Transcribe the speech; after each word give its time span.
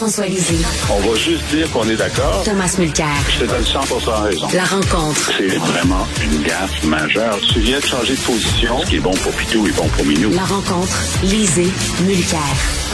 Jean-François 0.00 0.28
Lisée. 0.28 0.64
On 0.88 0.98
va 1.00 1.14
juste 1.14 1.44
dire 1.50 1.70
qu'on 1.72 1.86
est 1.86 1.96
d'accord. 1.96 2.42
Thomas 2.42 2.74
Mulcair. 2.78 3.06
Je 3.28 3.40
te 3.40 3.50
donne 3.50 3.62
100 3.62 3.80
raison. 4.22 4.48
La 4.54 4.64
rencontre. 4.64 5.30
C'est 5.36 5.58
vraiment 5.58 6.06
une 6.24 6.42
gaffe 6.42 6.84
majeure. 6.84 7.38
Tu 7.52 7.60
viens 7.60 7.78
de 7.78 7.84
changer 7.84 8.14
de 8.14 8.20
position. 8.20 8.80
Ce 8.80 8.86
qui 8.86 8.96
est 8.96 9.00
bon 9.00 9.12
pour 9.12 9.32
Pitou 9.32 9.66
est 9.66 9.76
bon 9.76 9.86
pour 9.88 10.06
Minou. 10.06 10.30
La 10.30 10.44
rencontre. 10.44 10.98
Lisée. 11.22 11.68
Mulcair. 12.06 12.40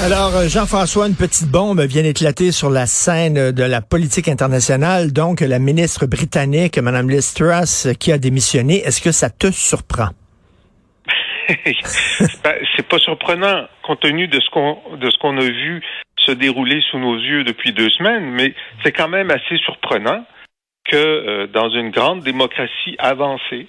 Alors, 0.03 0.35
euh, 0.35 0.49
Jean-François, 0.49 1.07
une 1.07 1.15
petite 1.15 1.49
bombe 1.49 1.81
vient 1.83 2.03
d'éclater 2.03 2.51
sur 2.51 2.71
la 2.71 2.87
scène 2.87 3.53
de 3.53 3.63
la 3.63 3.81
politique 3.83 4.27
internationale. 4.27 5.13
Donc, 5.13 5.43
la 5.43 5.61
ministre 5.61 6.07
britannique, 6.07 6.77
Mme 6.77 7.09
Liz 7.09 7.35
Truss, 7.35 7.87
qui 8.01 8.11
a 8.11 8.19
démissionné. 8.19 8.83
Est-ce 8.85 9.01
que 9.01 9.13
ça 9.13 9.31
te 9.31 9.53
surprend? 9.53 10.09
c'est 12.77 12.89
pas 12.89 12.99
surprenant 12.99 13.67
compte 13.83 14.01
tenu 14.01 14.29
de 14.29 14.41
ce 14.41 14.51
qu'on 14.51 14.97
de 14.97 15.11
ce 15.11 15.19
qu'on 15.19 15.37
a 15.39 15.45
vu 15.45 15.83
se 16.19 16.33
dérouler 16.33 16.81
sous 16.91 16.99
nos 16.99 17.17
yeux 17.17 17.45
depuis 17.45 17.73
deux 17.73 17.91
semaines, 17.91 18.31
mais 18.31 18.55
c'est 18.83 18.93
quand 18.93 19.09
même 19.09 19.31
assez 19.31 19.57
surprenant 19.59 20.25
que 20.85 20.97
euh, 20.97 21.47
dans 21.47 21.71
une 21.71 21.91
grande 21.91 22.23
démocratie 22.23 22.97
avancée, 22.99 23.67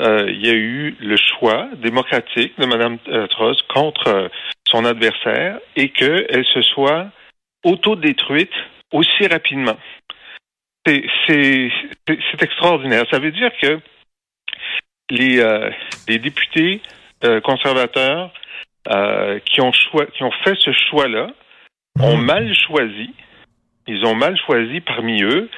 euh, 0.00 0.26
il 0.28 0.44
y 0.44 0.50
a 0.50 0.54
eu 0.54 0.96
le 1.00 1.16
choix 1.16 1.68
démocratique 1.76 2.58
de 2.58 2.66
Mme 2.66 2.98
euh, 3.08 3.26
Truss 3.28 3.62
contre 3.72 4.30
son 4.66 4.84
adversaire 4.84 5.58
et 5.76 5.90
qu'elle 5.90 6.44
se 6.52 6.62
soit 6.62 7.08
autodétruite 7.64 8.52
aussi 8.92 9.26
rapidement. 9.26 9.76
C'est 10.86 11.70
extraordinaire. 12.40 13.04
Ça 13.10 13.18
veut 13.18 13.30
dire 13.30 13.50
que 13.62 13.78
les, 15.10 16.18
députés 16.18 16.82
conservateurs 17.42 18.30
euh, 18.88 19.38
qui 19.40 19.60
ont 19.60 19.72
choi- 19.72 20.06
qui 20.06 20.22
ont 20.24 20.32
fait 20.44 20.56
ce 20.58 20.70
choix-là 20.72 21.28
ont 22.00 22.16
mal 22.16 22.52
choisi. 22.54 23.10
Ils 23.86 24.04
ont 24.04 24.14
mal 24.14 24.36
choisi 24.46 24.80
parmi 24.80 25.22
eux 25.22 25.48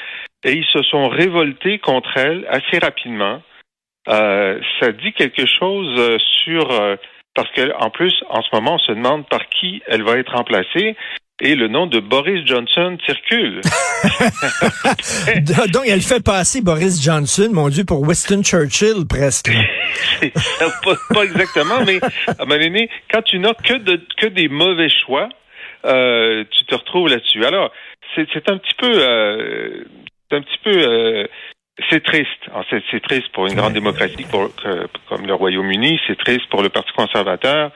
et 0.45 0.53
ils 0.53 0.67
se 0.67 0.83
sont 0.83 1.09
révoltés 1.09 1.79
contre 1.79 2.17
elle 2.17 2.47
assez 2.49 2.79
rapidement. 2.79 3.43
Euh, 4.09 4.61
ça 4.81 4.93
dit 4.93 5.13
quelque 5.13 5.47
chose 5.47 5.99
euh, 5.99 6.19
sur 6.45 6.71
euh, 6.71 6.97
parce 7.35 7.51
que 7.51 7.73
en 7.83 7.91
plus 7.91 8.15
en 8.29 8.43
ce 8.43 8.49
moment 8.55 8.75
on 8.75 8.79
se 8.79 8.93
demande 8.93 9.27
par 9.29 9.49
qui 9.49 9.83
elle 9.87 10.05
va 10.05 10.17
être 10.19 10.33
remplacée 10.33 10.97
et 11.41 11.55
le 11.55 11.69
nom 11.69 11.87
de 11.87 12.01
Boris 12.01 12.47
Johnson 12.47 12.97
circule. 13.05 13.61
Donc, 15.73 15.85
elle 15.87 16.01
fait 16.01 16.25
passer 16.25 16.63
Boris 16.63 17.03
Johnson, 17.03 17.51
mon 17.53 17.69
Dieu, 17.69 17.85
pour 17.85 18.01
Winston 18.01 18.43
Churchill, 18.43 19.07
presque. 19.09 19.51
pas, 20.85 20.95
pas 21.15 21.25
exactement, 21.25 21.85
mais 21.85 22.01
à 22.03 22.43
un 22.43 22.45
moment 22.47 22.59
donné, 22.61 22.89
quand 23.11 23.23
tu 23.23 23.39
n'as 23.39 23.55
que, 23.55 23.75
de, 23.75 24.01
que 24.17 24.27
des 24.27 24.49
mauvais 24.49 24.89
choix, 24.89 25.29
euh, 25.85 26.45
tu 26.51 26.65
te 26.65 26.75
retrouves 26.75 27.09
là-dessus. 27.09 27.45
Alors, 27.45 27.71
c'est 28.15 28.49
un 28.49 28.57
petit 28.57 28.75
peu, 28.79 28.93
euh, 28.95 29.85
c'est 30.31 30.37
un 30.37 30.43
petit 30.43 30.59
peu, 30.65 30.71
euh, 30.71 31.27
c'est 31.91 32.03
triste. 32.03 32.31
C'est 32.91 33.03
triste 33.03 33.29
pour 33.35 33.47
une 33.47 33.55
grande 33.55 33.75
démocratie 33.75 34.25
pour, 34.31 34.51
comme 35.09 35.27
le 35.27 35.35
Royaume-Uni. 35.35 36.01
C'est 36.07 36.17
triste 36.17 36.49
pour 36.49 36.63
le 36.63 36.71
Parti 36.71 36.91
conservateur. 36.97 37.71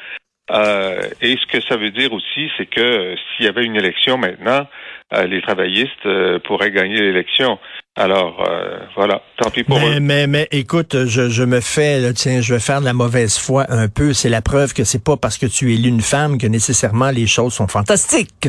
Euh, 0.50 1.03
et 1.21 1.37
ce 1.37 1.47
que 1.47 1.62
ça 1.69 1.77
veut 1.77 1.91
dire 1.91 2.12
aussi, 2.12 2.50
c'est 2.56 2.66
que 2.66 2.81
euh, 2.81 3.15
s'il 3.37 3.47
y 3.47 3.49
avait 3.49 3.65
une 3.65 3.77
élection 3.77 4.19
maintenant, 4.19 4.66
euh, 5.15 5.27
les 5.27 5.41
travaillistes 5.43 6.09
pourraient 6.44 6.71
gagner 6.71 7.00
l'élection. 7.00 7.59
Alors, 7.97 8.49
voilà. 8.94 9.22
Tant 9.37 9.50
pis 9.50 9.65
pour 9.65 9.77
eux. 9.77 9.81
Mais, 9.81 10.00
mais, 10.00 10.27
mais 10.27 10.49
écoute, 10.53 11.06
je, 11.06 11.28
je 11.28 11.43
me 11.43 11.60
fais, 11.60 12.00
là, 12.00 12.12
tiens, 12.12 12.41
je 12.41 12.55
vais 12.55 12.60
faire 12.60 12.81
de 12.81 12.84
la 12.84 12.93
mauvaise 12.93 13.39
foi 13.39 13.66
un 13.69 13.89
peu. 13.89 14.12
C'est 14.12 14.28
la 14.28 14.43
preuve 14.43 14.72
que 14.72 14.84
c'est 14.84 15.03
pas 15.05 15.16
parce 15.16 15.39
que 15.39 15.47
tu 15.47 15.72
es 15.72 15.77
une 15.77 16.00
femme 16.00 16.39
que 16.39 16.47
nécessairement 16.47 17.10
les 17.10 17.27
choses 17.27 17.53
sont 17.53 17.69
fantastiques. 17.69 18.49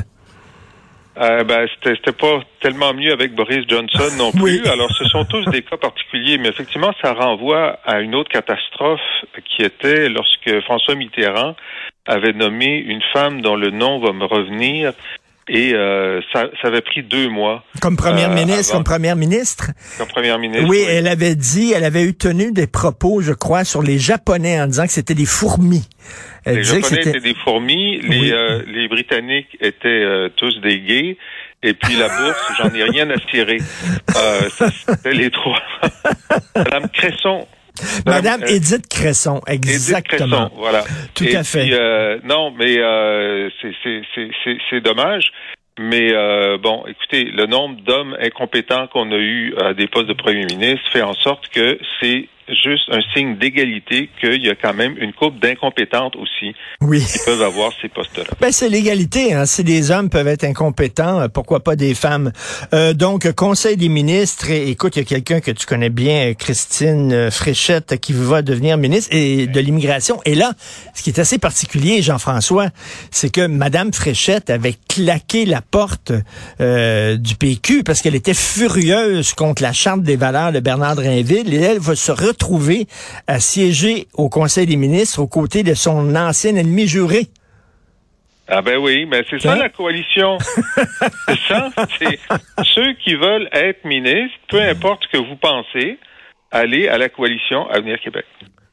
Euh, 1.18 1.44
ben, 1.44 1.68
c'était 1.76 1.96
c'était 1.96 2.18
pas 2.18 2.42
tellement 2.62 2.94
mieux 2.94 3.12
avec 3.12 3.36
Boris 3.36 3.66
Johnson 3.68 4.08
non 4.18 4.32
plus. 4.32 4.62
Oui. 4.62 4.62
Alors, 4.68 4.90
ce 4.92 5.04
sont 5.06 5.26
tous 5.26 5.44
des 5.46 5.62
cas 5.70 5.78
particuliers, 5.78 6.38
mais 6.38 6.50
effectivement, 6.50 6.94
ça 7.02 7.14
renvoie 7.14 7.80
à 7.86 8.00
une 8.00 8.16
autre 8.16 8.30
catastrophe 8.30 9.02
qui 9.46 9.64
était 9.64 10.08
lorsque 10.08 10.62
François 10.62 10.96
Mitterrand 10.96 11.56
avait 12.06 12.34
nommé 12.34 12.78
une 12.78 13.02
femme 13.14 13.42
dont 13.42 13.56
le 13.56 13.70
nom 13.72 14.00
va 14.00 14.12
me 14.14 14.26
revenir, 14.26 14.94
et 15.50 15.74
euh, 15.74 16.22
ça, 16.32 16.48
ça 16.62 16.68
avait 16.70 16.82
pris 16.82 17.04
deux 17.04 17.28
mois 17.28 17.64
Comme 17.82 17.98
première 17.98 18.32
Euh, 18.32 18.36
ministre, 18.36 18.74
avant. 18.76 18.84
comme 18.84 18.94
première 18.94 19.16
ministre? 19.16 19.72
comme 19.98 20.08
première 20.08 20.40
ministre. 20.40 20.68
Oui, 20.70 20.84
elle 20.88 21.08
avait 21.08 21.36
dit, 21.36 21.74
elle 21.76 21.84
avait 21.84 22.04
eu 22.04 22.14
tenu 22.14 22.52
des 22.52 22.68
propos, 22.68 23.22
je 23.22 23.34
crois, 23.34 23.64
sur 23.64 23.82
les 23.82 23.98
Japonais 24.00 24.62
en 24.62 24.68
disant 24.68 24.86
que 24.86 24.94
c'était 24.94 25.16
des 25.16 25.26
fourmis. 25.26 25.88
Elle 26.46 26.58
Les 26.58 26.62
que 26.62 26.68
Japonais 26.68 27.02
étaient 27.02 27.20
des 27.20 27.34
fourmis, 27.36 28.00
les, 28.02 28.08
Oui. 28.20 28.32
euh, 28.32 28.62
les 28.68 28.88
Britanniques 28.88 29.58
étaient 29.60 30.06
tous 30.38 30.60
des 30.62 30.80
gays, 30.80 31.18
et 31.64 31.74
puis 31.74 31.96
la 31.98 32.08
bourse, 32.08 32.52
j'en 32.58 32.74
ai 32.74 32.84
rien 32.84 33.10
à 33.10 33.18
tirer. 33.18 33.58
Ça, 34.08 34.70
c'était 34.72 35.14
les 35.14 35.30
trois. 35.32 35.60
Madame 36.56 36.88
Cresson. 36.90 37.48
Madame 38.06 38.44
euh, 38.44 38.48
Edith 38.48 38.88
Cresson, 38.90 39.42
Edith 39.48 39.70
exactement. 39.72 40.48
Cresson, 40.48 40.52
voilà. 40.58 40.84
Tout 41.14 41.24
Et 41.26 41.36
à 41.36 41.44
fait. 41.44 41.62
puis, 41.62 41.74
euh, 41.74 42.18
non, 42.24 42.52
mais 42.52 42.78
euh, 42.78 43.50
c'est- 43.62 44.82
dommage. 44.82 45.32
Mais 45.80 46.12
euh, 46.14 46.58
bon, 46.58 46.84
écoutez, 46.88 47.24
le 47.24 47.46
nombre 47.46 47.80
d'hommes 47.82 48.16
incompétents 48.22 48.88
qu'on 48.88 49.12
a 49.12 49.18
eu 49.18 49.56
à 49.58 49.74
des 49.74 49.88
postes 49.88 50.08
de 50.10 50.14
premier 50.14 50.46
ministre 50.46 50.90
fait 50.92 51.02
en 51.02 51.14
sorte 51.14 51.48
que 51.50 51.80
c'est 52.00 52.28
juste 52.50 52.84
un 52.92 53.02
signe 53.14 53.38
d'égalité 53.38 54.10
qu'il 54.20 54.44
y 54.44 54.50
a 54.50 54.56
quand 54.56 54.74
même 54.74 54.96
une 54.98 55.14
couple 55.14 55.40
d'incompétentes 55.40 56.16
aussi 56.16 56.54
Oui. 56.82 57.04
qui 57.06 57.20
peuvent 57.26 57.42
avoir 57.42 57.72
ces 57.82 57.90
postes-là. 57.90 58.26
Ben, 58.40 58.52
c'est 58.52 58.70
l'égalité. 58.70 59.34
Hein. 59.34 59.46
Si 59.46 59.64
des 59.64 59.92
hommes 59.92 60.10
peuvent 60.10 60.28
être 60.28 60.44
incompétents, 60.44 61.22
euh, 61.22 61.28
pourquoi 61.28 61.62
pas 61.62 61.76
des 61.76 61.96
femmes? 61.96 62.32
Euh, 62.74 62.94
donc, 62.94 63.32
Conseil 63.34 63.78
des 63.78 63.90
ministres, 63.90 64.50
et, 64.50 64.70
écoute, 64.70 64.96
il 64.96 65.00
y 65.00 65.02
a 65.02 65.06
quelqu'un 65.06 65.40
que 65.40 65.52
tu 65.52 65.66
connais 65.66 65.90
bien, 65.90 66.30
euh, 66.30 66.34
Christine 66.34 67.12
euh, 67.14 67.32
Fréchette, 67.32 68.00
qui 68.00 68.14
va 68.14 68.42
devenir 68.42 68.78
ministre 68.78 69.16
et, 69.16 69.48
de 69.48 69.60
l'immigration. 69.60 70.20
Et 70.26 70.36
là, 70.36 70.52
ce 70.94 71.04
qui 71.04 71.10
est 71.10 71.20
assez 71.20 71.38
particulier, 71.38 72.02
Jean-François, 72.02 72.68
c'est 73.12 73.32
que 73.32 73.48
Madame 73.48 73.94
Fréchette 73.94 74.50
avait 74.50 74.76
claqué 74.88 75.46
la 75.46 75.62
porte 75.62 76.12
euh, 76.60 77.18
du 77.18 77.36
PQ 77.36 77.84
parce 77.84 78.02
qu'elle 78.02 78.16
était 78.16 78.34
furieuse 78.34 79.34
contre 79.34 79.62
la 79.62 79.74
Charte 79.74 80.02
des 80.02 80.16
valeurs 80.16 80.52
de 80.52 80.60
Bernard 80.60 80.96
Drinville. 80.96 81.54
Et 81.54 81.62
elle 81.62 81.80
va 81.80 81.96
se 81.96 82.12
retrouver 82.32 82.88
à 83.28 83.40
siéger 83.40 84.08
au 84.14 84.30
Conseil 84.30 84.66
des 84.66 84.76
ministres 84.76 85.20
aux 85.20 85.28
côtés 85.28 85.64
de 85.64 85.74
son 85.74 86.16
ancien 86.16 86.56
ennemi 86.56 86.88
juré. 86.88 87.28
Ah 88.48 88.62
ben 88.62 88.78
oui, 88.78 89.06
mais 89.06 89.24
c'est 89.30 89.40
ça 89.42 89.54
Hein? 89.54 89.56
la 89.56 89.70
coalition. 89.70 90.38
c'est 91.28 91.40
ça. 91.48 91.70
C'est 91.98 92.20
ceux 92.66 92.94
qui 93.04 93.16
veulent 93.16 93.48
être 93.54 93.86
ministres, 93.86 94.38
peu 94.50 94.62
importe 94.62 95.04
ce 95.06 95.18
que 95.18 95.24
vous 95.24 95.38
pensez, 95.38 95.98
allez 96.52 96.88
à 96.90 96.98
la 96.98 97.08
coalition 97.08 97.70
Avenir 97.70 97.98
Québec. 98.04 98.26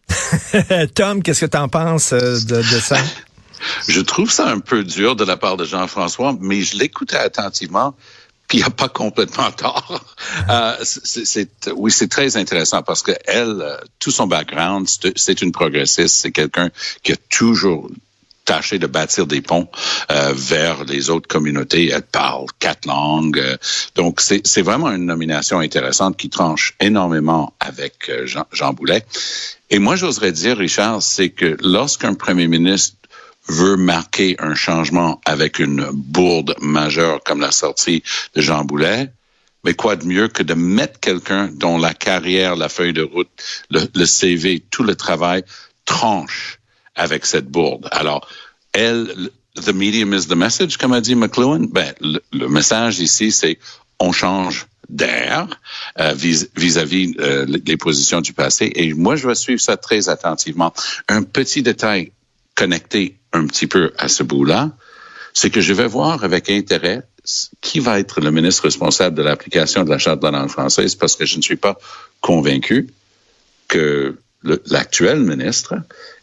Tom, 0.95 1.23
qu'est-ce 1.23 1.45
que 1.45 1.51
tu 1.51 1.57
en 1.57 1.69
penses 1.69 2.13
euh, 2.13 2.19
de, 2.49 2.57
de 2.57 2.63
ça? 2.63 2.97
Je 3.89 4.01
trouve 4.01 4.31
ça 4.31 4.49
un 4.49 4.61
peu 4.61 4.85
dur 4.85 5.17
de 5.17 5.25
la 5.25 5.37
part 5.37 5.57
de 5.57 5.65
Jean-François, 5.65 6.35
mais 6.41 6.61
je 6.61 6.77
l'écoutais 6.79 7.17
attentivement. 7.17 7.95
Puis 8.49 8.59
il 8.59 8.65
a 8.65 8.71
pas 8.71 8.89
complètement 8.89 9.51
tort. 9.53 10.05
Euh, 10.51 10.77
c'est, 10.83 11.49
oui, 11.75 11.91
c'est 11.91 12.09
très 12.09 12.37
intéressant 12.37 12.83
parce 12.83 13.03
que 13.03 13.13
elle, 13.27 13.61
euh, 13.61 13.77
tout 13.99 14.11
son 14.11 14.27
background, 14.27 14.89
c'est 15.17 15.43
une 15.43 15.53
progressiste, 15.53 16.17
c'est 16.17 16.33
quelqu'un 16.33 16.71
qui 17.03 17.13
a 17.13 17.17
toujours 17.29 17.89
tâché 18.49 18.79
de 18.79 18.87
bâtir 18.87 19.27
des 19.27 19.43
ponts 19.43 19.69
euh, 20.11 20.33
vers 20.35 20.85
les 20.85 21.11
autres 21.11 21.29
communautés. 21.29 21.91
Elle 21.93 22.01
parle 22.01 22.47
quatre 22.59 22.87
langues. 22.87 23.39
Euh, 23.39 23.59
donc, 23.95 24.23
c'est 24.23 24.63
vraiment 24.63 24.91
une 24.91 25.05
nomination 25.05 25.59
intéressante 25.59 26.17
qui 26.17 26.31
tranche 26.31 26.75
énormément 26.81 27.53
avec 27.61 28.09
euh, 28.09 28.27
Jean, 28.27 28.47
Jean 28.51 28.73
Boulet. 28.73 29.05
Et 29.69 29.79
moi, 29.79 29.97
j'oserais 29.97 30.33
dire, 30.33 30.57
Richard, 30.57 31.03
c'est 31.03 31.29
que 31.29 31.59
lorsqu'un 31.61 32.15
premier 32.15 32.49
ministre 32.49 32.97
veut 33.49 33.77
marquer 33.77 34.37
un 34.39 34.55
changement 34.55 35.21
avec 35.25 35.59
une 35.59 35.89
bourde 35.93 36.55
majeure 36.61 37.23
comme 37.25 37.41
la 37.41 37.51
sortie 37.51 38.03
de 38.35 38.41
Jean 38.41 38.65
Boulet, 38.65 39.11
mais 39.65 39.75
quoi 39.75 39.97
de 39.97 40.07
mieux 40.07 40.29
que 40.29 40.43
de 40.43 40.55
mettre 40.55 41.01
quelqu'un 41.01 41.49
dont 41.53 41.79
la 41.79 41.95
carrière, 41.95 42.57
la 42.57 42.69
feuille 42.69 42.93
de 42.93 43.03
route, 43.03 43.29
le, 43.71 43.81
le 43.95 44.07
CV, 44.07 44.61
tout 44.71 44.85
le 44.85 44.95
travail 44.95 45.43
tranche 45.85 46.59
avec 46.95 47.27
cette 47.27 47.49
bourde? 47.49 47.89
Alors, 47.91 48.29
elle, 48.73 49.31
the 49.55 49.73
medium 49.73 50.15
is 50.15 50.27
the 50.27 50.37
message, 50.37 50.77
comme 50.77 50.93
a 50.93 51.01
dit 51.01 51.15
McLuhan. 51.15 51.67
Ben, 51.71 51.93
le, 52.01 52.49
message 52.49 53.01
ici, 53.01 53.33
c'est 53.33 53.59
on 53.99 54.13
change 54.13 54.67
d'air 54.89 55.49
euh, 55.99 56.15
vis-à-vis 56.15 57.15
euh, 57.19 57.45
les 57.47 57.77
positions 57.77 58.21
du 58.21 58.33
passé. 58.33 58.73
Et 58.75 58.95
moi, 58.95 59.17
je 59.17 59.29
vais 59.29 59.35
suivre 59.35 59.61
ça 59.61 59.77
très 59.77 60.09
attentivement. 60.09 60.73
Un 61.09 61.23
petit 61.23 61.63
détail 61.63 62.13
connecté 62.55 63.18
un 63.33 63.47
petit 63.47 63.67
peu 63.67 63.93
à 63.99 64.09
ce 64.09 64.23
bout-là, 64.23 64.71
c'est 65.35 65.51
que 65.51 65.61
je 65.61 65.73
vais 65.73 65.87
voir 65.87 66.25
avec 66.25 66.51
intérêt 66.51 67.03
qui 67.61 67.81
va 67.81 67.99
être 67.99 68.21
le 68.21 68.31
ministre 68.31 68.65
responsable 68.65 69.17
de 69.17 69.23
l'application 69.23 69.85
de 69.85 69.91
la 69.91 69.99
Charte 69.99 70.21
de 70.21 70.25
la 70.25 70.39
langue 70.39 70.49
française 70.49 70.95
parce 70.95 71.15
que 71.15 71.27
je 71.27 71.37
ne 71.37 71.43
suis 71.43 71.57
pas 71.57 71.79
convaincu 72.21 72.89
que 73.69 74.17
l'actuel 74.67 75.21
ministre 75.21 75.75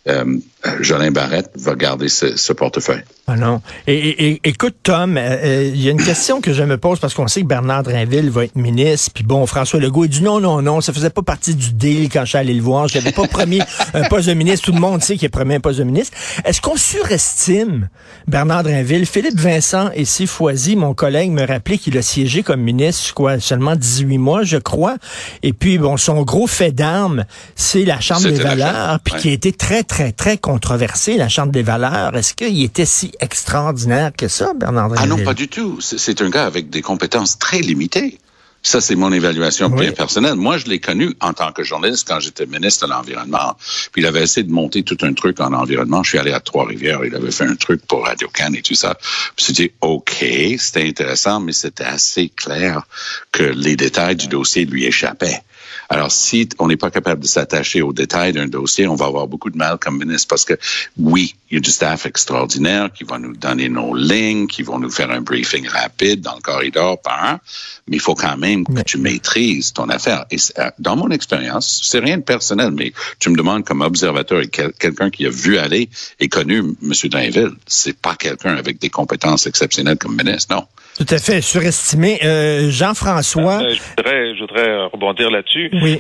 euh, 0.07 0.37
Jolin 0.81 1.11
Barrette 1.11 1.51
va 1.55 1.75
garder 1.75 2.09
ce, 2.09 2.53
portefeuille. 2.53 3.03
Ah 3.27 3.35
non. 3.35 3.61
Et, 3.87 4.39
écoute, 4.43 4.75
Tom, 4.83 5.17
euh, 5.17 5.21
euh, 5.21 5.71
il 5.73 5.81
y 5.81 5.87
a 5.87 5.91
une 5.91 6.03
question 6.03 6.41
que 6.41 6.53
je 6.53 6.63
me 6.63 6.77
pose 6.77 6.99
parce 6.99 7.13
qu'on 7.13 7.27
sait 7.27 7.41
que 7.41 7.47
Bernard 7.47 7.83
Drinville 7.83 8.29
va 8.29 8.45
être 8.45 8.55
ministre. 8.55 9.11
Puis 9.13 9.23
bon, 9.23 9.45
François 9.47 9.79
Legault, 9.79 10.05
il 10.05 10.09
dit 10.09 10.21
non, 10.21 10.39
non, 10.39 10.61
non, 10.61 10.81
ça 10.81 10.93
faisait 10.93 11.09
pas 11.09 11.23
partie 11.23 11.55
du 11.55 11.73
deal 11.73 12.09
quand 12.09 12.21
je 12.21 12.29
suis 12.29 12.37
allé 12.37 12.53
le 12.53 12.61
voir. 12.61 12.87
Je 12.87 12.97
n'avais 12.97 13.11
pas 13.11 13.27
promis 13.27 13.59
un 13.93 14.03
poste 14.03 14.27
de 14.27 14.33
ministre. 14.33 14.65
Tout 14.65 14.73
le 14.73 14.79
monde 14.79 15.03
sait 15.03 15.17
qu'il 15.17 15.25
a 15.25 15.29
promis 15.29 15.55
un 15.55 15.59
poste 15.59 15.79
de 15.79 15.83
ministre. 15.83 16.15
Est-ce 16.45 16.61
qu'on 16.61 16.77
surestime 16.77 17.89
Bernard 18.27 18.63
Drinville? 18.63 19.07
Philippe 19.07 19.39
Vincent 19.39 19.89
et 19.93 20.05
Foisy, 20.05 20.75
mon 20.75 20.93
collègue, 20.93 21.31
me 21.31 21.45
rappelait 21.45 21.77
qu'il 21.77 21.97
a 21.97 22.01
siégé 22.01 22.43
comme 22.43 22.61
ministre, 22.61 23.13
quoi, 23.13 23.39
seulement 23.39 23.75
18 23.75 24.17
mois, 24.17 24.43
je 24.43 24.57
crois. 24.57 24.97
Et 25.43 25.53
puis, 25.53 25.77
bon, 25.77 25.97
son 25.97 26.23
gros 26.23 26.47
fait 26.47 26.71
d'armes, 26.71 27.25
c'est 27.55 27.85
la 27.85 27.99
Chambre 27.99 28.29
des 28.29 28.35
valeurs, 28.35 28.99
puis 29.03 29.15
qui 29.15 29.29
a 29.29 29.31
été 29.31 29.51
très, 29.51 29.83
très, 29.83 29.94
très 30.15 30.37
controversé, 30.37 31.17
la 31.17 31.29
Chambre 31.29 31.51
des 31.51 31.63
valeurs. 31.63 32.15
Est-ce 32.15 32.33
qu'il 32.33 32.63
était 32.63 32.85
si 32.85 33.11
extraordinaire 33.19 34.11
que 34.17 34.27
ça, 34.27 34.53
Bernard 34.53 34.91
Ah 34.97 35.07
non, 35.07 35.17
pas 35.23 35.33
du 35.33 35.47
tout. 35.47 35.79
C'est 35.81 36.21
un 36.21 36.29
gars 36.29 36.45
avec 36.45 36.69
des 36.69 36.81
compétences 36.81 37.37
très 37.39 37.59
limitées. 37.59 38.19
Ça, 38.61 38.81
c'est 38.81 38.95
mon 38.95 39.11
évaluation 39.11 39.69
bien 39.69 39.91
personnelle. 39.91 40.33
Moi, 40.33 40.57
je 40.57 40.65
l'ai 40.65 40.79
connu 40.79 41.13
en 41.21 41.33
tant 41.33 41.51
que 41.51 41.63
journaliste 41.63 42.07
quand 42.07 42.19
j'étais 42.19 42.47
ministre 42.47 42.87
de 42.87 42.91
l'Environnement. 42.91 43.55
Puis 43.91 44.01
il 44.01 44.07
avait 44.07 44.23
essayé 44.23 44.43
de 44.43 44.51
monter 44.51 44.81
tout 44.81 44.97
un 45.03 45.13
truc 45.13 45.39
en 45.39 45.53
environnement. 45.53 46.01
Je 46.01 46.09
suis 46.09 46.17
allé 46.17 46.31
à 46.31 46.39
Trois-Rivières. 46.39 47.05
Il 47.05 47.13
avait 47.13 47.29
fait 47.29 47.45
un 47.45 47.55
truc 47.55 47.85
pour 47.85 48.05
Radio 48.05 48.27
Can 48.35 48.53
et 48.53 48.63
tout 48.63 48.73
ça. 48.73 48.97
Puis 49.35 49.45
c'était 49.45 49.71
OK, 49.81 50.25
c'était 50.57 50.87
intéressant, 50.87 51.39
mais 51.41 51.53
c'était 51.53 51.83
assez 51.83 52.29
clair 52.29 52.87
que 53.31 53.43
les 53.43 53.75
détails 53.75 54.15
du 54.15 54.27
dossier 54.27 54.65
lui 54.65 54.85
échappaient. 54.85 55.43
Alors, 55.89 56.11
si 56.11 56.49
on 56.59 56.67
n'est 56.67 56.77
pas 56.77 56.91
capable 56.91 57.21
de 57.21 57.27
s'attacher 57.27 57.81
aux 57.81 57.93
détails 57.93 58.33
d'un 58.33 58.47
dossier, 58.47 58.87
on 58.87 58.95
va 58.95 59.05
avoir 59.05 59.27
beaucoup 59.27 59.49
de 59.49 59.57
mal 59.57 59.77
comme 59.77 59.99
ministre 59.99 60.27
parce 60.27 60.45
que, 60.45 60.55
oui, 60.97 61.35
il 61.49 61.55
y 61.55 61.57
a 61.57 61.61
du 61.61 61.71
staff 61.71 62.05
extraordinaire 62.05 62.91
qui 62.91 63.03
va 63.03 63.19
nous 63.19 63.35
donner 63.35 63.69
nos 63.69 63.95
lignes, 63.95 64.47
qui 64.47 64.63
vont 64.63 64.79
nous 64.79 64.89
faire 64.89 65.11
un 65.11 65.21
briefing 65.21 65.67
rapide 65.67 66.21
dans 66.21 66.35
le 66.35 66.41
corridor 66.41 67.01
par 67.01 67.39
mais 67.87 67.97
il 67.97 67.99
faut 67.99 68.15
quand 68.15 68.37
même 68.37 68.65
que 68.65 68.81
tu 68.81 68.97
maîtrises 68.97 69.73
ton 69.73 69.89
affaire. 69.89 70.25
Et 70.31 70.37
euh, 70.57 70.69
dans 70.79 70.95
mon 70.95 71.09
expérience, 71.11 71.81
c'est 71.83 71.99
rien 71.99 72.17
de 72.17 72.23
personnel, 72.23 72.71
mais 72.71 72.93
tu 73.19 73.29
me 73.29 73.37
demandes 73.37 73.63
comme 73.63 73.81
observateur 73.81 74.41
et 74.41 74.47
quelqu'un 74.47 75.09
qui 75.09 75.25
a 75.25 75.29
vu 75.29 75.57
aller 75.57 75.89
et 76.19 76.27
connu 76.27 76.57
M. 76.57 76.93
Drainville, 77.05 77.51
c'est 77.67 77.97
pas 77.97 78.15
quelqu'un 78.15 78.55
avec 78.55 78.79
des 78.79 78.89
compétences 78.89 79.45
exceptionnelles 79.45 79.97
comme 79.97 80.15
ministre, 80.15 80.55
non. 80.55 80.65
Tout 80.97 81.05
à 81.09 81.17
fait, 81.17 81.41
surestimé. 81.41 82.19
Euh, 82.23 82.69
Jean-François. 82.69 83.61
Euh, 83.61 83.69
je, 83.69 83.81
voudrais, 83.81 84.35
je 84.35 84.39
voudrais 84.39 84.85
rebondir 84.85 85.29
là-dessus. 85.29 85.69
Oui. 85.73 85.99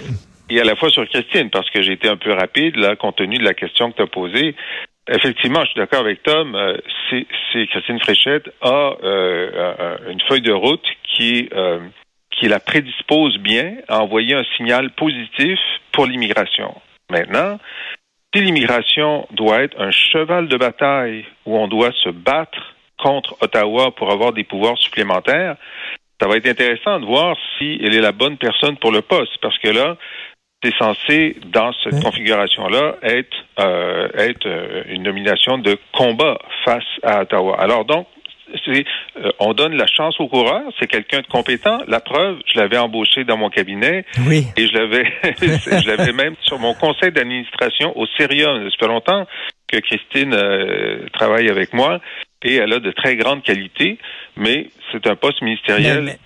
Et 0.49 0.61
à 0.61 0.63
la 0.63 0.75
fois 0.75 0.89
sur 0.89 1.07
Christine, 1.09 1.49
parce 1.49 1.69
que 1.69 1.81
j'ai 1.81 1.93
été 1.93 2.07
un 2.07 2.15
peu 2.15 2.31
rapide, 2.31 2.77
là, 2.77 2.95
compte 2.95 3.17
tenu 3.17 3.37
de 3.37 3.43
la 3.43 3.53
question 3.53 3.91
que 3.91 3.97
tu 3.97 4.03
as 4.03 4.07
posée. 4.07 4.55
Effectivement, 5.09 5.61
je 5.65 5.71
suis 5.71 5.79
d'accord 5.79 5.99
avec 5.99 6.23
Tom. 6.23 6.55
Euh, 6.55 6.77
c'est, 7.09 7.25
Christine 7.67 7.99
Fréchette 7.99 8.49
a 8.61 8.93
euh, 9.03 9.97
une 10.09 10.21
feuille 10.21 10.41
de 10.41 10.53
route 10.53 10.85
qui, 11.03 11.49
qui 12.31 12.47
la 12.47 12.59
prédispose 12.59 13.37
bien 13.37 13.75
à 13.87 14.01
envoyer 14.01 14.35
un 14.35 14.43
signal 14.55 14.91
positif 14.91 15.59
pour 15.91 16.05
l'immigration. 16.05 16.73
Maintenant, 17.09 17.59
si 18.33 18.41
l'immigration 18.41 19.27
doit 19.31 19.61
être 19.61 19.79
un 19.79 19.91
cheval 19.91 20.47
de 20.47 20.57
bataille 20.57 21.25
où 21.45 21.57
on 21.57 21.67
doit 21.67 21.93
se 22.03 22.09
battre 22.09 22.74
contre 22.97 23.35
Ottawa 23.41 23.91
pour 23.91 24.11
avoir 24.11 24.33
des 24.33 24.43
pouvoirs 24.43 24.77
supplémentaires, 24.77 25.55
ça 26.21 26.27
va 26.27 26.37
être 26.37 26.47
intéressant 26.47 26.99
de 26.99 27.05
voir 27.05 27.35
si 27.57 27.77
elle 27.83 27.93
est 27.93 28.01
la 28.01 28.13
bonne 28.13 28.37
personne 28.37 28.77
pour 28.77 28.91
le 28.91 29.01
poste, 29.01 29.37
parce 29.41 29.57
que 29.59 29.69
là, 29.69 29.97
c'est 30.63 30.73
censé, 30.77 31.35
dans 31.47 31.71
cette 31.83 32.01
configuration-là, 32.01 32.95
être, 33.03 33.37
euh, 33.59 34.07
être 34.15 34.47
euh, 34.47 34.83
une 34.87 35.03
nomination 35.03 35.57
de 35.57 35.77
combat 35.91 36.39
face 36.63 36.83
à 37.03 37.21
Ottawa. 37.21 37.59
Alors 37.59 37.85
donc, 37.85 38.07
c'est, 38.63 38.85
euh, 39.17 39.31
on 39.39 39.53
donne 39.53 39.75
la 39.75 39.87
chance 39.87 40.19
au 40.19 40.27
coureur, 40.27 40.61
c'est 40.79 40.87
quelqu'un 40.87 41.21
de 41.21 41.27
compétent. 41.27 41.79
La 41.87 41.99
preuve, 41.99 42.37
je 42.51 42.59
l'avais 42.59 42.77
embauché 42.77 43.25
dans 43.25 43.37
mon 43.37 43.49
cabinet 43.49 44.05
oui. 44.27 44.45
et 44.55 44.67
je 44.67 44.73
l'avais, 44.73 45.05
je 45.41 45.87
l'avais 45.87 46.13
même 46.13 46.35
sur 46.41 46.57
mon 46.57 46.73
conseil 46.73 47.11
d'administration 47.11 47.97
au 47.97 48.07
Sérium. 48.17 48.69
Ça 48.71 48.77
fait 48.79 48.87
longtemps 48.87 49.27
que 49.67 49.77
Christine 49.77 50.35
travaille 51.11 51.49
avec 51.49 51.73
moi 51.73 51.99
et 52.45 52.55
elle 52.55 52.71
a 52.73 52.79
de 52.79 52.91
très 52.91 53.15
grandes 53.15 53.41
qualités, 53.41 53.97
mais 54.37 54.69
c'est 54.91 55.07
un 55.07 55.15
poste 55.15 55.41
ministériel. 55.41 56.17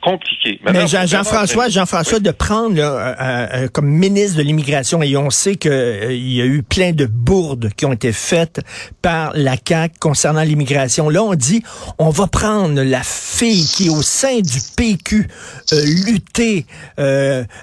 compliqué. 0.00 0.60
mais 0.62 0.86
Jean-François, 0.86 1.68
Jean-François, 1.68 2.20
de 2.20 2.30
prendre 2.30 2.78
euh, 2.78 3.14
euh, 3.20 3.68
comme 3.68 3.88
ministre 3.88 4.38
de 4.38 4.44
l'immigration, 4.44 5.02
et 5.02 5.16
on 5.16 5.28
sait 5.28 5.56
qu'il 5.56 5.72
euh, 5.72 6.12
y 6.12 6.40
a 6.40 6.44
eu 6.44 6.62
plein 6.62 6.92
de 6.92 7.06
bourdes 7.06 7.70
qui 7.76 7.84
ont 7.84 7.92
été 7.92 8.12
faites 8.12 8.60
par 9.02 9.32
la 9.34 9.56
CAQ 9.56 9.98
concernant 9.98 10.42
l'immigration. 10.42 11.08
Là, 11.08 11.24
on 11.24 11.34
dit, 11.34 11.64
on 11.98 12.10
va 12.10 12.28
prendre 12.28 12.80
la 12.80 13.02
fille 13.02 13.66
qui 13.66 13.86
est 13.86 13.90
au 13.90 14.02
sein 14.02 14.38
du 14.38 14.60
PQ 14.76 15.26
lutter 15.72 16.64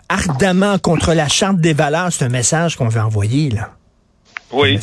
ardemment 0.09 0.77
contre 0.77 1.13
la 1.13 1.29
charte 1.29 1.61
des 1.61 1.73
valeurs. 1.73 2.11
C'est 2.11 2.25
un 2.25 2.29
message 2.29 2.75
qu'on 2.75 2.89
veut 2.89 3.01
envoyer 3.01 3.49
là. 3.49 3.69
Oui, 4.53 4.77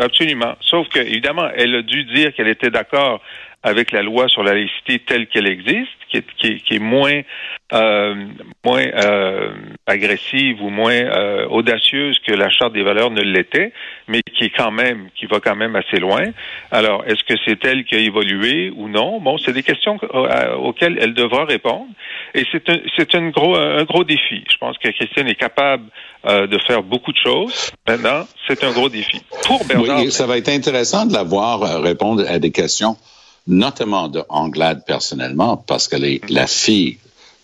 absolument. 0.00 0.54
Sauf 0.60 0.88
que, 0.88 0.98
évidemment, 0.98 1.48
elle 1.54 1.74
a 1.74 1.82
dû 1.82 2.04
dire 2.04 2.32
qu'elle 2.34 2.48
était 2.48 2.70
d'accord 2.70 3.20
avec 3.62 3.92
la 3.92 4.02
loi 4.02 4.28
sur 4.28 4.42
la 4.42 4.54
laïcité 4.54 4.98
telle 5.00 5.26
qu'elle 5.28 5.46
existe, 5.46 5.88
qui 6.08 6.16
est, 6.18 6.26
qui 6.36 6.60
qui 6.62 6.74
est 6.74 6.78
moins 6.80 7.20
euh, 7.72 8.14
moins 8.64 8.86
euh, 8.86 9.52
agressive 9.86 10.62
ou 10.62 10.70
moins 10.70 10.92
euh, 10.92 11.46
audacieuse 11.48 12.18
que 12.26 12.32
la 12.32 12.50
charte 12.50 12.72
des 12.72 12.82
valeurs 12.82 13.10
ne 13.10 13.20
l'était, 13.20 13.72
mais 14.06 14.20
qui 14.36 14.44
est 14.44 14.52
quand 14.56 14.70
même 14.70 15.08
qui 15.16 15.26
va 15.26 15.40
quand 15.40 15.56
même 15.56 15.74
assez 15.74 15.98
loin. 15.98 16.24
Alors, 16.70 17.04
est-ce 17.06 17.24
que 17.24 17.34
c'est 17.44 17.64
elle 17.64 17.84
qui 17.84 17.96
a 17.96 17.98
évolué 17.98 18.72
ou 18.76 18.88
non? 18.88 19.20
Bon, 19.20 19.38
c'est 19.38 19.52
des 19.52 19.62
questions 19.62 19.98
euh, 20.14 20.54
auxquelles 20.54 20.98
elle 21.00 21.14
devra 21.14 21.44
répondre, 21.44 21.88
et 22.34 22.44
c'est 22.52 22.68
un 22.68 22.78
c'est 22.96 23.14
un 23.14 23.30
gros 23.30 23.56
un 23.56 23.84
gros 23.84 24.04
défi. 24.04 24.44
Je 24.50 24.56
pense 24.58 24.78
que 24.78 24.88
Christiane 24.88 25.28
est 25.28 25.34
capable 25.34 25.84
euh, 26.26 26.46
de 26.46 26.58
faire 26.58 26.82
beaucoup 26.82 27.12
de 27.12 27.18
choses. 27.18 27.72
Maintenant, 27.88 28.26
c'est 28.46 28.62
un 28.62 28.70
gros 28.70 28.88
défi 28.88 29.20
pour 29.44 29.64
Bernard. 29.64 30.00
Oui, 30.00 30.12
ça 30.12 30.26
va 30.26 30.38
être 30.38 30.48
intéressant 30.48 31.06
de 31.06 31.12
la 31.12 31.24
voir 31.24 31.82
répondre 31.82 32.24
à 32.28 32.38
des 32.38 32.52
questions 32.52 32.96
notamment 33.46 34.08
de 34.08 34.22
Anglade 34.28 34.84
personnellement, 34.86 35.56
parce 35.56 35.88
qu'elle 35.88 36.04
est 36.04 36.20
la 36.30 36.46
fille 36.46 36.98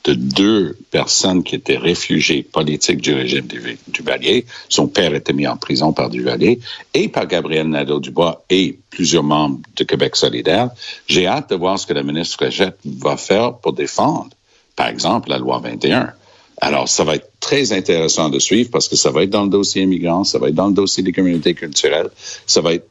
de 0.09 0.15
deux 0.15 0.77
personnes 0.91 1.43
qui 1.43 1.55
étaient 1.55 1.77
réfugiées 1.77 2.43
politiques 2.43 3.03
du 3.03 3.13
régime 3.13 3.47
du 3.47 3.79
Duvalier. 3.89 4.47
Son 4.71 4.89
père 4.89 5.15
était 5.15 5.35
mis 5.35 5.47
en 5.47 5.59
prison 5.59 5.93
par 5.93 6.09
Duvalier 6.09 6.61
et 6.95 7.09
par 7.09 7.27
Gabriel 7.27 7.69
Nadeau-Dubois 7.69 8.43
et 8.49 8.79
plusieurs 8.89 9.23
membres 9.23 9.61
de 9.77 9.85
Québec 9.85 10.17
solidaire. 10.17 10.71
J'ai 11.07 11.27
hâte 11.27 11.51
de 11.51 11.57
voir 11.57 11.79
ce 11.79 11.87
que 11.87 11.93
la 11.93 12.03
ministre 12.03 12.37
Fréchette 12.37 12.79
va 12.85 13.19
faire 13.19 13.59
pour 13.59 13.75
défendre, 13.75 14.31
par 14.77 14.89
exemple, 14.89 15.29
la 15.29 15.37
loi 15.37 15.59
21. 15.59 16.15
Alors, 16.63 16.89
ça 16.89 17.05
va 17.05 17.17
être 17.17 17.31
très 17.39 17.73
intéressant 17.73 18.31
de 18.31 18.39
suivre 18.39 18.71
parce 18.71 18.89
que 18.89 18.97
ça 18.97 19.11
va 19.11 19.25
être 19.25 19.31
dans 19.31 19.45
le 19.45 19.51
dossier 19.51 19.83
immigrant, 19.83 20.25
ça 20.25 20.39
va 20.39 20.49
être 20.49 20.55
dans 20.55 20.69
le 20.69 20.75
dossier 20.75 21.03
des 21.03 21.13
communautés 21.13 21.55
culturelles, 21.55 22.09
ça 22.47 22.63
va 22.63 22.73
être 22.73 22.89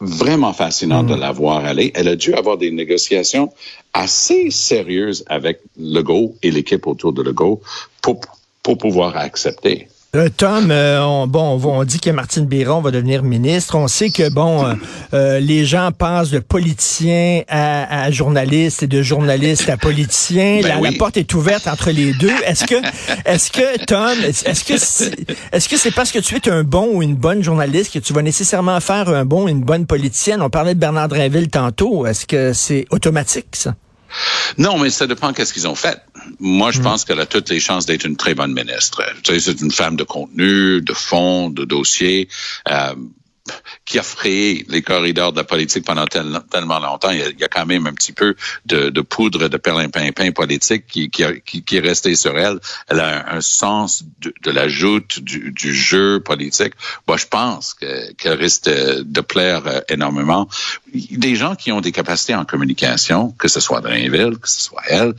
vraiment 0.00 0.52
fascinant 0.52 1.02
de 1.02 1.14
la 1.14 1.30
voir 1.30 1.64
aller. 1.64 1.92
Elle 1.94 2.08
a 2.08 2.16
dû 2.16 2.34
avoir 2.34 2.56
des 2.56 2.70
négociations 2.70 3.52
assez 3.92 4.50
sérieuses 4.50 5.24
avec 5.28 5.60
Legault 5.78 6.36
et 6.42 6.50
l'équipe 6.50 6.86
autour 6.86 7.12
de 7.12 7.22
Legault 7.22 7.60
pour, 8.02 8.20
pour 8.62 8.78
pouvoir 8.78 9.16
accepter. 9.16 9.88
Euh, 10.16 10.28
Tom, 10.36 10.72
euh, 10.72 11.00
on, 11.04 11.28
bon, 11.28 11.60
on, 11.62 11.84
dit 11.84 12.00
que 12.00 12.10
Martine 12.10 12.44
Biron 12.44 12.80
va 12.80 12.90
devenir 12.90 13.22
ministre. 13.22 13.76
On 13.76 13.86
sait 13.86 14.10
que 14.10 14.28
bon, 14.28 14.66
euh, 14.66 14.74
euh 15.14 15.38
les 15.38 15.64
gens 15.64 15.92
passent 15.92 16.30
de 16.30 16.40
politiciens 16.40 17.42
à, 17.46 18.02
à 18.02 18.10
journalistes 18.10 18.82
et 18.82 18.88
de 18.88 19.02
journalistes 19.02 19.68
à 19.68 19.76
politiciens. 19.76 20.62
Ben 20.62 20.68
la, 20.68 20.78
oui. 20.80 20.90
la, 20.90 20.98
porte 20.98 21.16
est 21.16 21.32
ouverte 21.32 21.68
entre 21.68 21.92
les 21.92 22.12
deux. 22.14 22.32
Est-ce 22.44 22.64
que, 22.64 22.74
est-ce 23.24 23.52
que 23.52 23.84
Tom, 23.84 24.18
est-ce 24.24 24.64
que, 24.64 24.74
est-ce 25.54 25.68
que 25.68 25.76
c'est 25.76 25.92
parce 25.92 26.10
que 26.10 26.18
tu 26.18 26.34
es 26.34 26.48
un 26.50 26.64
bon 26.64 26.88
ou 26.92 27.02
une 27.04 27.14
bonne 27.14 27.44
journaliste 27.44 27.92
que 27.92 28.00
tu 28.00 28.12
vas 28.12 28.22
nécessairement 28.22 28.80
faire 28.80 29.08
un 29.10 29.24
bon 29.24 29.44
ou 29.44 29.48
une 29.48 29.62
bonne 29.62 29.86
politicienne? 29.86 30.42
On 30.42 30.50
parlait 30.50 30.74
de 30.74 30.80
Bernard 30.80 31.06
Drinville 31.06 31.50
tantôt. 31.50 32.04
Est-ce 32.04 32.26
que 32.26 32.52
c'est 32.52 32.84
automatique 32.90 33.46
ça? 33.52 33.76
Non, 34.58 34.76
mais 34.76 34.90
ça 34.90 35.06
dépend 35.06 35.32
qu'est-ce 35.32 35.52
qu'ils 35.52 35.68
ont 35.68 35.76
fait. 35.76 36.00
Moi, 36.38 36.70
je 36.70 36.80
mm. 36.80 36.82
pense 36.82 37.04
qu'elle 37.04 37.20
a 37.20 37.26
toutes 37.26 37.50
les 37.50 37.60
chances 37.60 37.86
d'être 37.86 38.04
une 38.04 38.16
très 38.16 38.34
bonne 38.34 38.52
ministre. 38.52 39.02
Tu 39.22 39.32
sais, 39.32 39.40
c'est 39.40 39.60
une 39.60 39.70
femme 39.70 39.96
de 39.96 40.04
contenu, 40.04 40.80
de 40.80 40.92
fond, 40.92 41.50
de 41.50 41.64
dossier. 41.64 42.28
Euh, 42.68 42.94
qui 43.84 43.98
a 43.98 44.02
frayé 44.02 44.64
les 44.68 44.82
corridors 44.82 45.32
de 45.32 45.38
la 45.38 45.44
politique 45.44 45.84
pendant 45.84 46.06
tel, 46.06 46.40
tellement 46.50 46.78
longtemps. 46.78 47.10
Il 47.10 47.18
y, 47.38 47.44
a, 47.44 47.48
quand 47.48 47.66
même 47.66 47.86
un 47.86 47.92
petit 47.92 48.12
peu 48.12 48.36
de, 48.66 49.00
poudre 49.00 49.48
de 49.48 49.56
perlimpinpin 49.56 50.30
politique 50.32 50.86
qui, 50.86 51.10
qui, 51.10 51.24
qui, 51.62 51.76
est 51.76 51.80
resté 51.80 52.14
sur 52.14 52.38
elle. 52.38 52.60
Elle 52.88 53.00
a 53.00 53.34
un, 53.34 53.40
sens 53.40 54.04
de, 54.20 54.32
de 54.42 54.50
la 54.50 54.68
joute, 54.68 55.20
du, 55.20 55.74
jeu 55.74 56.20
politique. 56.20 56.74
Moi, 57.08 57.16
je 57.16 57.26
pense 57.26 57.74
qu'elle 57.74 58.14
qu 58.16 58.28
risque 58.28 58.68
de, 58.68 59.20
plaire 59.20 59.66
euh, 59.66 59.80
énormément. 59.88 60.48
Des 60.94 61.36
gens 61.36 61.54
qui 61.54 61.72
ont 61.72 61.80
des 61.80 61.92
capacités 61.92 62.34
en 62.34 62.44
communication, 62.44 63.32
que 63.32 63.48
ce 63.48 63.60
soit 63.60 63.80
Drainville, 63.80 64.38
que 64.38 64.48
ce 64.48 64.60
soit 64.60 64.82
elle, 64.86 65.14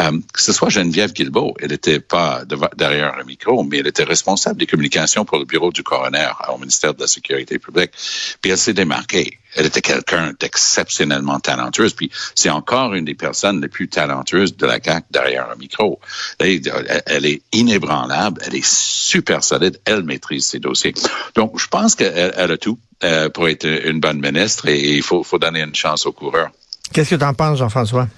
euh, 0.00 0.10
que 0.32 0.40
ce 0.40 0.52
soit 0.52 0.68
Geneviève 0.68 1.12
Guilbeault. 1.12 1.54
Elle 1.60 1.70
n'était 1.70 2.00
pas 2.00 2.44
de, 2.44 2.56
derrière 2.76 3.14
un 3.20 3.24
micro, 3.24 3.62
mais 3.62 3.78
elle 3.78 3.86
était 3.86 4.04
responsable 4.04 4.58
des 4.58 4.66
communications 4.66 5.24
pour 5.24 5.38
le 5.38 5.44
bureau 5.44 5.70
du 5.70 5.82
coroner 5.82 6.30
au 6.48 6.58
ministère 6.58 6.94
de 6.94 7.00
la 7.00 7.06
Sécurité 7.06 7.58
publique. 7.58 7.65
Puis 7.72 8.50
elle 8.50 8.58
s'est 8.58 8.74
démarquée. 8.74 9.38
Elle 9.54 9.66
était 9.66 9.80
quelqu'un 9.80 10.32
d'exceptionnellement 10.38 11.40
talentueuse. 11.40 11.94
Puis 11.94 12.10
c'est 12.34 12.50
encore 12.50 12.94
une 12.94 13.04
des 13.04 13.14
personnes 13.14 13.60
les 13.60 13.68
plus 13.68 13.88
talentueuses 13.88 14.56
de 14.56 14.66
la 14.66 14.80
CAQ 14.82 15.06
derrière 15.10 15.50
un 15.50 15.56
micro. 15.56 15.98
Elle 16.38 17.26
est 17.26 17.42
inébranlable. 17.52 18.40
Elle 18.46 18.56
est 18.56 18.66
super 18.66 19.42
solide. 19.42 19.80
Elle 19.84 20.02
maîtrise 20.02 20.46
ses 20.46 20.58
dossiers. 20.58 20.94
Donc, 21.34 21.58
je 21.58 21.66
pense 21.68 21.94
qu'elle 21.94 22.34
elle 22.36 22.52
a 22.52 22.56
tout 22.58 22.78
euh, 23.04 23.28
pour 23.28 23.48
être 23.48 23.66
une 23.66 24.00
bonne 24.00 24.20
ministre 24.20 24.68
et 24.68 24.94
il 24.94 25.02
faut, 25.02 25.22
faut 25.22 25.38
donner 25.38 25.62
une 25.62 25.74
chance 25.74 26.06
aux 26.06 26.12
coureurs. 26.12 26.50
Qu'est-ce 26.92 27.10
que 27.10 27.16
tu 27.16 27.24
en 27.24 27.34
penses, 27.34 27.58
Jean-François? 27.58 28.08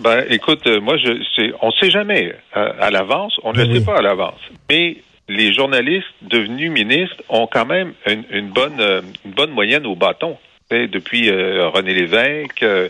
Ben, 0.00 0.24
écoute, 0.30 0.66
euh, 0.66 0.80
moi, 0.80 0.96
je, 0.96 1.52
on 1.60 1.68
ne 1.68 1.72
sait 1.80 1.90
jamais 1.90 2.34
euh, 2.56 2.72
à 2.80 2.90
l'avance. 2.90 3.38
On 3.44 3.52
ne 3.52 3.58
ben 3.58 3.68
le 3.68 3.78
sait 3.78 3.84
pas 3.84 3.98
à 3.98 4.02
l'avance. 4.02 4.40
Mais 4.68 4.96
les 5.28 5.52
journalistes 5.52 6.12
devenus 6.22 6.70
ministres 6.70 7.22
ont 7.28 7.46
quand 7.46 7.66
même 7.66 7.94
une, 8.06 8.24
une 8.30 8.48
bonne, 8.48 8.80
une 9.24 9.32
bonne 9.32 9.50
moyenne 9.50 9.86
au 9.86 9.94
bâton. 9.94 10.36
Depuis 10.70 11.28
euh, 11.28 11.68
René 11.68 11.92
Lévesque, 11.92 12.62
euh, 12.62 12.88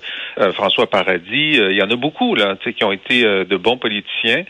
François 0.53 0.89
Paradis, 0.89 1.59
euh, 1.59 1.73
il 1.73 1.77
y 1.77 1.83
en 1.83 1.91
a 1.91 1.97
beaucoup 1.97 2.37
là, 2.37 2.57
qui 2.57 2.85
ont 2.85 2.93
été 2.93 3.23
de 3.25 3.57
bons 3.57 3.77
politiciens 3.77 4.45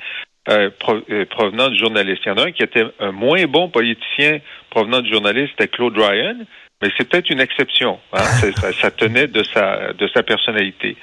pro, 0.78 1.00
provenant 1.30 1.70
du 1.70 1.78
journaliste. 1.78 2.22
Il 2.26 2.28
y 2.28 2.32
en 2.32 2.36
a 2.36 2.48
un 2.48 2.52
qui 2.52 2.62
était 2.62 2.84
un 3.00 3.12
moins 3.12 3.42
bon 3.46 3.70
politicien 3.70 4.40
provenant 4.68 5.00
du 5.00 5.10
journaliste, 5.10 5.52
c'était 5.52 5.68
Claude 5.68 5.96
Ryan, 5.96 6.36
mais 6.82 6.90
c'est 6.96 7.08
peut-être 7.08 7.30
une 7.30 7.40
exception. 7.40 7.98
Hein? 8.12 8.22
ça, 8.56 8.72
ça, 8.72 8.90
tenait 8.90 9.28
de 9.28 9.42
sa, 9.44 9.94
de 9.94 10.08
sa 10.08 10.22
personnalité. 10.22 10.96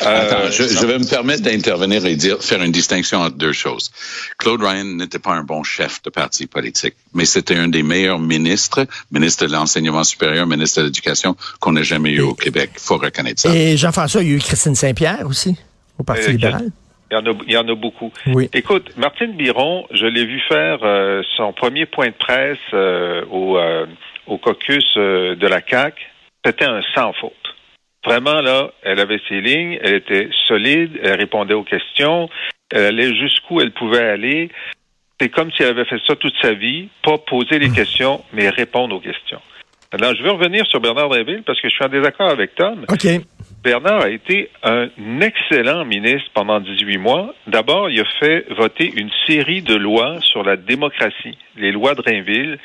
Attends, 0.00 0.50
je, 0.50 0.64
je, 0.64 0.86
vais 0.86 0.98
me 0.98 1.08
permettre 1.08 1.42
d'intervenir 1.42 2.04
et 2.06 2.16
dire, 2.16 2.42
faire 2.42 2.62
une 2.62 2.72
distinction 2.72 3.20
entre 3.20 3.36
deux 3.36 3.52
choses. 3.52 3.92
Claude 4.38 4.62
Ryan 4.62 4.84
n'était 4.84 5.18
pas 5.18 5.32
un 5.32 5.44
bon 5.44 5.62
chef 5.62 6.02
de 6.02 6.10
parti 6.10 6.46
politique, 6.46 6.94
mais 7.14 7.24
c'était 7.24 7.56
un 7.56 7.68
des 7.68 7.82
meilleurs 7.82 8.18
ministres, 8.18 8.86
ministre 9.10 9.46
de 9.46 9.52
l'enseignement 9.52 10.02
supérieur, 10.02 10.46
ministre 10.46 10.80
de 10.80 10.86
l'éducation 10.86 11.36
qu'on 11.60 11.76
ait 11.76 11.84
jamais 11.84 12.10
eu 12.10 12.20
au 12.20 12.34
Québec. 12.34 12.70
Il 12.74 12.80
faut 12.80 12.96
reconnaître 12.96 13.42
ça. 13.42 13.54
Et 13.54 13.76
Jean-François, 13.76 14.22
il 14.22 14.30
y 14.30 14.32
a 14.32 14.36
eu 14.36 14.38
Christine 14.38 14.74
Saint-Pierre 14.74 15.26
aussi, 15.26 15.56
au 15.98 16.02
Parti 16.02 16.28
euh, 16.28 16.32
libéral. 16.32 16.70
Il 17.10 17.14
y, 17.14 17.16
en 17.18 17.26
a, 17.26 17.34
il 17.46 17.52
y 17.52 17.56
en 17.58 17.68
a 17.68 17.74
beaucoup. 17.74 18.10
Oui. 18.28 18.48
Écoute, 18.54 18.96
Martine 18.96 19.36
Biron, 19.36 19.86
je 19.92 20.06
l'ai 20.06 20.24
vu 20.24 20.40
faire 20.48 20.78
euh, 20.82 21.22
son 21.36 21.52
premier 21.52 21.84
point 21.84 22.08
de 22.08 22.14
presse 22.14 22.56
euh, 22.72 23.26
au, 23.30 23.58
au 24.26 24.38
caucus 24.38 24.96
de 24.96 25.46
la 25.46 25.60
CAQ. 25.60 26.00
C'était 26.44 26.64
un 26.64 26.80
sans 26.94 27.12
faute. 27.12 27.32
Vraiment, 28.04 28.40
là, 28.40 28.72
elle 28.82 28.98
avait 28.98 29.20
ses 29.28 29.40
lignes, 29.40 29.78
elle 29.82 29.94
était 29.94 30.28
solide, 30.48 30.98
elle 31.02 31.18
répondait 31.18 31.54
aux 31.54 31.62
questions, 31.62 32.28
elle 32.70 32.86
allait 32.86 33.14
jusqu'où 33.14 33.60
elle 33.60 33.72
pouvait 33.72 34.02
aller. 34.02 34.50
C'est 35.20 35.28
comme 35.28 35.52
si 35.52 35.62
elle 35.62 35.70
avait 35.70 35.84
fait 35.84 36.00
ça 36.06 36.16
toute 36.16 36.34
sa 36.42 36.52
vie, 36.52 36.88
pas 37.04 37.18
poser 37.18 37.60
les 37.60 37.70
questions, 37.70 38.24
mais 38.32 38.48
répondre 38.48 38.96
aux 38.96 39.00
questions. 39.00 39.40
Alors, 39.92 40.14
je 40.16 40.22
veux 40.22 40.30
revenir 40.30 40.66
sur 40.66 40.80
Bernard 40.80 41.10
Drinville 41.10 41.42
parce 41.44 41.60
que 41.60 41.68
je 41.68 41.74
suis 41.74 41.84
en 41.84 41.88
désaccord 41.88 42.30
avec 42.30 42.54
Tom. 42.54 42.86
OK. 42.88 43.06
Bernard 43.62 44.00
a 44.00 44.08
été 44.08 44.48
un 44.64 44.88
excellent 45.20 45.84
ministre 45.84 46.28
pendant 46.34 46.58
18 46.58 46.96
mois. 46.96 47.34
D'abord, 47.46 47.90
il 47.90 48.00
a 48.00 48.04
fait 48.18 48.46
voter 48.56 48.90
une 48.96 49.10
série 49.26 49.62
de 49.62 49.76
lois 49.76 50.18
sur 50.22 50.42
la 50.42 50.56
démocratie, 50.56 51.38
les 51.56 51.70
lois 51.70 51.94
de 51.94 52.02
Drainville, 52.02 52.58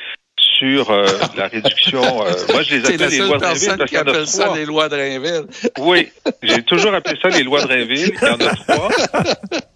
sur 0.58 0.90
euh, 0.90 1.06
la 1.36 1.48
réduction. 1.48 2.02
Euh, 2.02 2.32
moi, 2.52 2.62
je 2.64 2.76
les 2.76 2.86
appelle 2.86 3.10
les 3.10 3.18
lois 3.20 3.38
de 3.38 3.46
Rainville 3.46 3.76
parce 3.78 3.90
qu'il 3.90 3.98
y 3.98 4.02
en 4.02 4.08
a 4.08 4.12
trois. 4.12 4.26
ça 4.26 4.56
les 4.56 4.66
lois 4.66 4.90
de 4.90 4.96
Rainville. 4.96 5.46
Oui, 5.80 6.10
j'ai 6.44 6.64
toujours 6.64 6.94
appelé 6.94 7.18
ça 7.22 7.30
les 7.30 7.44
lois 7.44 7.64
de 7.64 7.68
Rainville. 7.68 8.12
Il 8.22 8.28
y 8.28 8.30
en 8.30 8.48
a 8.48 8.56
trois. 8.56 8.90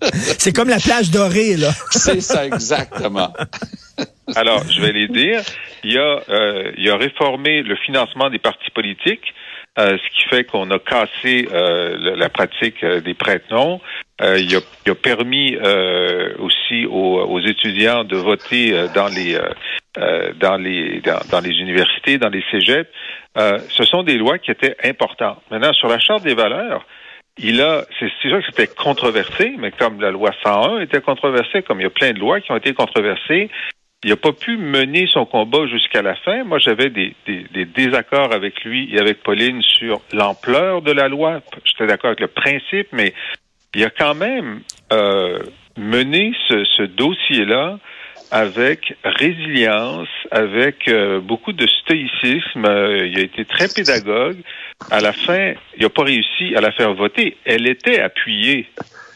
C'est 0.38 0.56
comme 0.56 0.70
la 0.70 0.80
plage 0.80 1.12
dorée, 1.12 1.58
là. 1.58 1.72
C'est 1.92 2.22
ça, 2.22 2.46
exactement. 2.46 3.34
Alors, 4.36 4.64
je 4.70 4.82
vais 4.82 4.92
les 4.92 5.08
dire. 5.08 5.42
Il 5.84 5.98
a, 5.98 6.22
euh, 6.30 6.72
il 6.78 6.90
a 6.90 6.98
réformé 6.98 7.64
le 7.64 7.76
financement 7.76 8.30
des 8.30 8.40
partis 8.40 8.72
politiques. 8.72 9.34
Euh, 9.80 9.98
ce 9.98 10.10
qui 10.14 10.28
fait 10.28 10.44
qu'on 10.44 10.70
a 10.70 10.80
cassé 10.80 11.48
euh, 11.54 12.16
la, 12.18 12.28
pratique 12.28 12.84
euh, 12.84 13.00
des 13.00 13.14
prête-noms. 13.14 13.80
Il 14.20 14.54
a, 14.54 14.60
il, 14.86 14.92
a, 14.92 14.96
permis 14.96 15.58
aussi 16.38 16.86
aux, 16.86 17.22
aux, 17.22 17.40
étudiants 17.40 18.04
de 18.04 18.18
voter 18.18 18.72
dans 18.94 19.08
les 19.08 19.36
dans 20.40 20.58
les 20.58 21.02
dans, 21.02 21.20
dans, 21.32 21.40
les 21.40 21.58
universités, 21.58 22.20
dans 22.20 22.30
les 22.30 22.44
cégeps. 22.52 22.88
ce 23.36 23.84
sont 23.84 24.04
des 24.04 24.20
lois 24.20 24.38
qui 24.38 24.52
étaient 24.52 24.76
importantes. 24.84 25.42
Maintenant, 25.50 25.74
sur 25.74 25.88
la 25.88 25.98
charte 25.98 26.24
des 26.24 26.36
valeurs, 26.36 26.86
il 27.40 27.62
a, 27.62 27.84
c'est 28.00 28.12
sûr 28.22 28.42
que 28.42 28.46
c'était 28.46 28.68
controversé, 28.68 29.56
mais 29.58 29.72
comme 29.72 30.00
la 30.00 30.12
loi 30.12 30.30
101 30.44 30.82
était 30.82 31.02
controversée, 31.02 31.64
comme 31.64 31.80
il 31.80 31.84
y 31.84 31.88
a 31.88 31.90
plein 31.90 32.12
de 32.12 32.20
lois 32.20 32.42
qui 32.42 32.52
ont 32.52 32.58
été 32.58 32.76
controversées, 32.76 33.50
il 34.04 34.10
n'a 34.10 34.16
pas 34.16 34.32
pu 34.32 34.58
mener 34.58 35.08
son 35.08 35.26
combat 35.26 35.68
jusqu'à 35.68 36.02
la 36.02 36.16
fin. 36.16 36.44
Moi, 36.44 36.58
j'avais 36.60 36.90
des, 36.90 37.16
des, 37.28 37.46
des, 37.54 37.66
désaccords 37.66 38.34
avec 38.34 38.64
lui 38.64 38.94
et 38.94 39.00
avec 39.00 39.22
Pauline 39.22 39.62
sur 39.62 40.02
l'ampleur 40.12 40.82
de 40.82 40.92
la 40.92 41.08
loi. 41.08 41.42
J'étais 41.66 41.86
d'accord 41.86 42.10
avec 42.10 42.20
le 42.20 42.28
principe, 42.28 42.88
mais 42.92 43.14
il 43.76 43.84
a 43.84 43.92
quand 43.92 44.16
même 44.16 44.62
euh, 44.92 45.40
mené 45.78 46.34
ce, 46.48 46.64
ce 46.78 46.84
dossier-là 46.84 47.78
avec 48.32 48.96
résilience, 49.04 50.08
avec 50.32 50.88
euh, 50.88 51.20
beaucoup 51.20 51.52
de 51.52 51.68
stoïcisme. 51.68 52.66
Euh, 52.66 53.06
il 53.06 53.20
a 53.20 53.22
été 53.22 53.46
très 53.46 53.68
pédagogue. 53.68 54.38
À 54.90 55.00
la 55.00 55.14
fin, 55.14 55.54
il 55.78 55.84
n'a 55.84 55.90
pas 55.90 56.04
réussi 56.04 56.56
à 56.56 56.62
la 56.62 56.72
faire 56.72 56.94
voter. 56.94 57.38
Elle 57.46 57.68
était 57.68 58.00
appuyée 58.00 58.68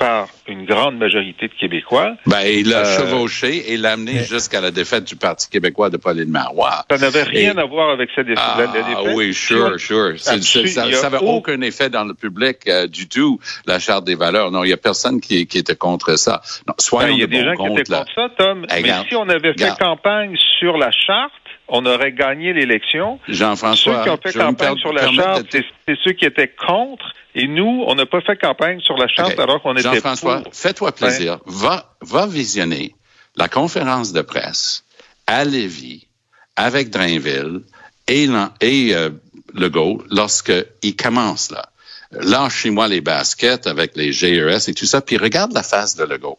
par 0.05 0.27
une 0.47 0.65
grande 0.65 0.97
majorité 0.97 1.47
de 1.47 1.53
Québécois. 1.53 2.15
Ben, 2.27 2.41
il 2.41 2.69
l'a 2.69 2.85
euh, 2.85 2.97
chevauché 2.97 3.71
et 3.71 3.77
l'a 3.77 3.93
amené 3.93 4.13
mais... 4.13 4.23
jusqu'à 4.23 4.61
la 4.61 4.69
défaite 4.69 5.05
du 5.05 5.15
Parti 5.15 5.49
québécois 5.49 5.89
de 5.89 5.97
Pauline 5.97 6.29
Marois. 6.29 6.85
Ça 6.89 6.97
n'avait 6.97 7.23
rien 7.23 7.55
et... 7.55 7.59
à 7.59 7.65
voir 7.65 7.89
avec 7.89 8.09
cette 8.15 8.27
défaite. 8.27 8.43
Ah, 8.45 8.57
la, 8.59 8.67
défaite. 8.67 9.15
oui, 9.15 9.33
sure, 9.33 9.79
sure. 9.79 10.19
ça 10.19 10.35
n'avait 10.37 11.17
aucun 11.17 11.59
effet 11.61 11.89
dans 11.89 12.03
le 12.03 12.13
public 12.13 12.57
euh, 12.67 12.87
du 12.87 13.09
tout, 13.09 13.39
la 13.65 13.79
Charte 13.79 14.05
des 14.05 14.15
valeurs. 14.15 14.51
Non, 14.51 14.63
il 14.63 14.67
n'y 14.67 14.73
a 14.73 14.77
personne 14.77 15.19
qui, 15.19 15.47
qui, 15.47 15.57
était 15.57 15.75
contre 15.75 16.17
ça. 16.17 16.41
Non, 16.67 16.75
soyons 16.77 17.09
ben, 17.09 17.13
il 17.15 17.19
y 17.19 17.23
a 17.23 17.27
de 17.27 17.31
des 17.31 17.43
bon 17.43 17.65
gens 17.65 17.75
qui 17.75 17.81
étaient 17.81 17.91
là. 17.91 17.97
contre 17.99 18.13
ça, 18.13 18.29
Tom. 18.37 18.65
Hey, 18.69 18.83
mais 18.83 18.89
regarde, 18.89 19.07
si 19.09 19.15
on 19.15 19.29
avait 19.29 19.39
fait 19.39 19.63
regarde. 19.63 19.79
campagne 19.79 20.37
sur 20.59 20.77
la 20.77 20.91
Charte, 20.91 21.33
on 21.67 21.85
aurait 21.85 22.11
gagné 22.11 22.53
l'élection. 22.53 23.19
Jean-François, 23.27 23.97
Ceux 23.97 24.03
qui 24.03 24.09
ont 24.09 24.19
fait 24.21 24.37
campagne 24.37 24.77
sur 24.77 24.93
la 24.93 25.11
charte, 25.11 25.51
de... 25.53 25.63
c'est 25.87 25.97
ceux 26.03 26.11
qui 26.13 26.25
étaient 26.25 26.47
contre. 26.47 27.13
Et 27.33 27.47
nous, 27.47 27.83
on 27.87 27.95
n'a 27.95 28.05
pas 28.05 28.21
fait 28.21 28.37
campagne 28.37 28.79
sur 28.79 28.97
la 28.97 29.07
charte 29.07 29.33
okay. 29.33 29.41
alors 29.41 29.61
qu'on 29.61 29.73
était 29.73 29.83
Jean-François, 29.83 30.41
pour. 30.41 30.55
fais-toi 30.55 30.91
plaisir. 30.93 31.33
Ouais. 31.45 31.53
Va, 31.53 31.95
va 32.01 32.27
visionner 32.27 32.95
la 33.35 33.49
conférence 33.49 34.13
de 34.13 34.21
presse 34.21 34.85
à 35.27 35.43
Lévis 35.43 36.07
avec 36.55 36.89
Drainville 36.89 37.61
et, 38.07 38.29
et 38.61 38.95
euh, 38.95 39.09
Legault 39.53 40.03
lorsqu'il 40.09 40.95
commence 40.95 41.51
là. 41.51 41.69
Lâchez-moi 42.11 42.87
les 42.87 43.01
baskets 43.01 43.67
avec 43.67 43.97
les 43.97 44.13
GES 44.13 44.69
et 44.69 44.73
tout 44.73 44.85
ça, 44.85 45.01
puis 45.01 45.17
regarde 45.17 45.51
la 45.53 45.63
face 45.63 45.95
de 45.95 46.05
Legault. 46.05 46.37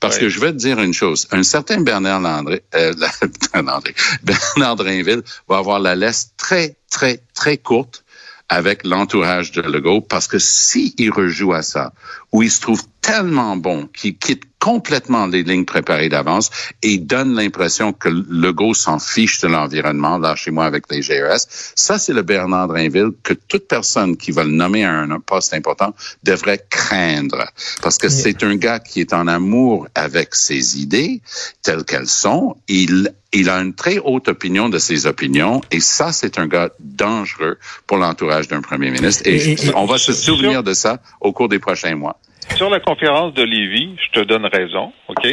Parce 0.00 0.18
que 0.18 0.28
je 0.28 0.40
vais 0.40 0.52
te 0.52 0.56
dire 0.56 0.80
une 0.80 0.94
chose, 0.94 1.26
un 1.30 1.42
certain 1.42 1.80
Bernard 1.80 2.20
Landré, 2.20 2.62
euh, 2.74 2.94
Landré, 3.54 3.94
Bernard 4.22 4.76
Drainville 4.76 5.22
va 5.48 5.58
avoir 5.58 5.78
la 5.78 5.94
laisse 5.94 6.32
très, 6.36 6.76
très, 6.90 7.22
très 7.34 7.56
courte 7.58 8.04
avec 8.48 8.84
l'entourage 8.84 9.52
de 9.52 9.62
Legault 9.62 10.02
parce 10.02 10.26
que 10.28 10.38
si 10.38 10.94
il 10.98 11.10
rejoue 11.10 11.54
à 11.54 11.62
ça, 11.62 11.92
où 12.32 12.42
il 12.42 12.50
se 12.50 12.60
trouve 12.60 12.82
tellement 13.00 13.56
bon 13.56 13.86
qu'il 13.86 14.18
quitte 14.18 14.44
complètement 14.62 15.26
les 15.26 15.42
lignes 15.42 15.64
préparées 15.64 16.08
d'avance 16.08 16.48
et 16.84 16.98
donne 16.98 17.34
l'impression 17.34 17.92
que 17.92 18.08
Legault 18.08 18.74
s'en 18.74 19.00
fiche 19.00 19.40
de 19.40 19.48
l'environnement, 19.48 20.18
là 20.18 20.36
chez 20.36 20.52
moi 20.52 20.66
avec 20.66 20.84
les 20.88 21.00
GRS, 21.00 21.48
ça 21.74 21.98
c'est 21.98 22.12
le 22.12 22.22
Bernard 22.22 22.68
Drinville 22.68 23.10
que 23.24 23.34
toute 23.34 23.66
personne 23.66 24.16
qui 24.16 24.30
va 24.30 24.44
le 24.44 24.52
nommer 24.52 24.84
à 24.84 24.92
un 24.92 25.18
poste 25.18 25.52
important 25.52 25.92
devrait 26.22 26.64
craindre 26.70 27.44
parce 27.82 27.98
que 27.98 28.08
c'est 28.08 28.44
un 28.44 28.54
gars 28.54 28.78
qui 28.78 29.00
est 29.00 29.12
en 29.12 29.26
amour 29.26 29.88
avec 29.96 30.36
ses 30.36 30.80
idées 30.80 31.22
telles 31.62 31.84
qu'elles 31.84 32.06
sont. 32.06 32.56
Il 32.68 33.12
il 33.32 33.48
a 33.48 33.56
une 33.60 33.74
très 33.74 33.98
haute 33.98 34.28
opinion 34.28 34.68
de 34.68 34.78
ses 34.78 35.06
opinions 35.06 35.62
et 35.70 35.80
ça, 35.80 36.12
c'est 36.12 36.38
un 36.38 36.46
gars 36.46 36.68
dangereux 36.80 37.58
pour 37.86 37.96
l'entourage 37.96 38.46
d'un 38.46 38.60
premier 38.60 38.90
ministre. 38.90 39.22
Et, 39.24 39.56
on 39.74 39.86
va 39.86 39.96
se 39.96 40.12
souvenir 40.12 40.62
de 40.62 40.74
ça 40.74 41.00
au 41.20 41.32
cours 41.32 41.48
des 41.48 41.58
prochains 41.58 41.96
mois. 41.96 42.18
Sur 42.56 42.70
la 42.70 42.80
conférence 42.80 43.34
de 43.34 43.42
Lévis, 43.42 43.96
je 44.06 44.20
te 44.20 44.24
donne 44.24 44.46
raison, 44.46 44.92
OK? 45.08 45.26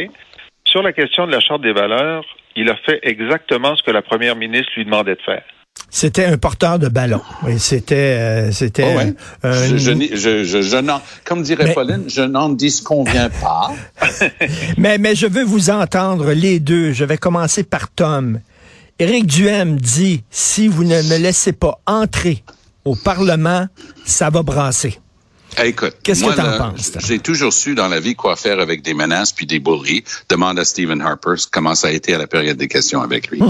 Sur 0.64 0.82
la 0.82 0.92
question 0.92 1.26
de 1.26 1.32
la 1.32 1.40
Charte 1.40 1.62
des 1.62 1.72
valeurs, 1.72 2.24
il 2.56 2.68
a 2.70 2.76
fait 2.76 3.00
exactement 3.02 3.76
ce 3.76 3.82
que 3.82 3.90
la 3.90 4.02
première 4.02 4.36
ministre 4.36 4.72
lui 4.76 4.84
demandait 4.84 5.14
de 5.14 5.22
faire. 5.22 5.42
C'était 5.88 6.24
un 6.24 6.38
porteur 6.38 6.78
de 6.78 6.88
ballon. 6.88 7.20
Oui, 7.42 7.58
c'était, 7.58 7.94
euh, 7.94 8.52
c'était. 8.52 9.14
Oh 9.42 9.48
je, 9.50 9.76
je, 9.76 10.44
je, 10.44 10.62
je 10.62 10.76
n'en, 10.76 11.00
comme 11.24 11.42
dirait 11.42 11.72
Pauline, 11.72 12.04
je 12.08 12.22
n'en 12.22 12.48
disconviens 12.48 13.28
pas. 13.30 13.70
mais, 14.76 14.98
mais 14.98 15.14
je 15.14 15.26
veux 15.26 15.42
vous 15.42 15.70
entendre 15.70 16.32
les 16.32 16.60
deux. 16.60 16.92
Je 16.92 17.04
vais 17.04 17.18
commencer 17.18 17.64
par 17.64 17.90
Tom. 17.90 18.40
Éric 18.98 19.26
Duhem 19.26 19.76
dit 19.76 20.22
si 20.30 20.68
vous 20.68 20.84
ne 20.84 21.02
me 21.02 21.18
laissez 21.18 21.52
pas 21.52 21.80
entrer 21.86 22.44
au 22.84 22.94
Parlement, 22.94 23.66
ça 24.04 24.30
va 24.30 24.42
brasser. 24.42 24.98
Écoute, 25.62 25.96
qu'est-ce 26.02 26.24
que 26.24 26.34
t'en 26.34 26.70
penses? 26.70 26.92
J'ai 27.06 27.18
toujours 27.18 27.52
su 27.52 27.74
dans 27.74 27.88
la 27.88 28.00
vie 28.00 28.14
quoi 28.14 28.36
faire 28.36 28.60
avec 28.60 28.82
des 28.82 28.94
menaces 28.94 29.32
puis 29.32 29.46
des 29.46 29.58
bourreries. 29.58 30.04
Demande 30.28 30.58
à 30.58 30.64
Stephen 30.64 31.00
Harper 31.00 31.34
comment 31.50 31.74
ça 31.74 31.88
a 31.88 31.90
été 31.90 32.14
à 32.14 32.18
la 32.18 32.26
période 32.26 32.56
des 32.56 32.68
questions 32.68 33.02
avec 33.02 33.28
lui. 33.28 33.40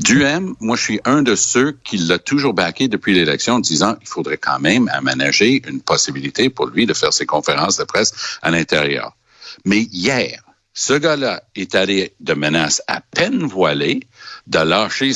Duhem, 0.00 0.54
moi, 0.60 0.76
je 0.76 0.82
suis 0.82 1.00
un 1.04 1.22
de 1.22 1.34
ceux 1.34 1.76
qui 1.84 1.98
l'a 1.98 2.18
toujours 2.18 2.54
baqué 2.54 2.88
depuis 2.88 3.14
l'élection 3.14 3.54
en 3.54 3.60
disant 3.60 3.96
il 4.00 4.08
faudrait 4.08 4.38
quand 4.38 4.58
même 4.58 4.90
aménager 4.92 5.62
une 5.68 5.80
possibilité 5.80 6.50
pour 6.50 6.66
lui 6.66 6.86
de 6.86 6.94
faire 6.94 7.12
ses 7.12 7.26
conférences 7.26 7.76
de 7.76 7.84
presse 7.84 8.38
à 8.42 8.50
l'intérieur. 8.50 9.16
Mais 9.64 9.82
hier, 9.92 10.42
ce 10.74 10.94
gars-là 10.94 11.42
est 11.54 11.74
allé 11.74 12.14
de 12.20 12.32
menaces 12.34 12.82
à 12.88 13.00
peine 13.00 13.44
voilées 13.44 14.00
de 14.46 14.58
lâcher 14.58 15.12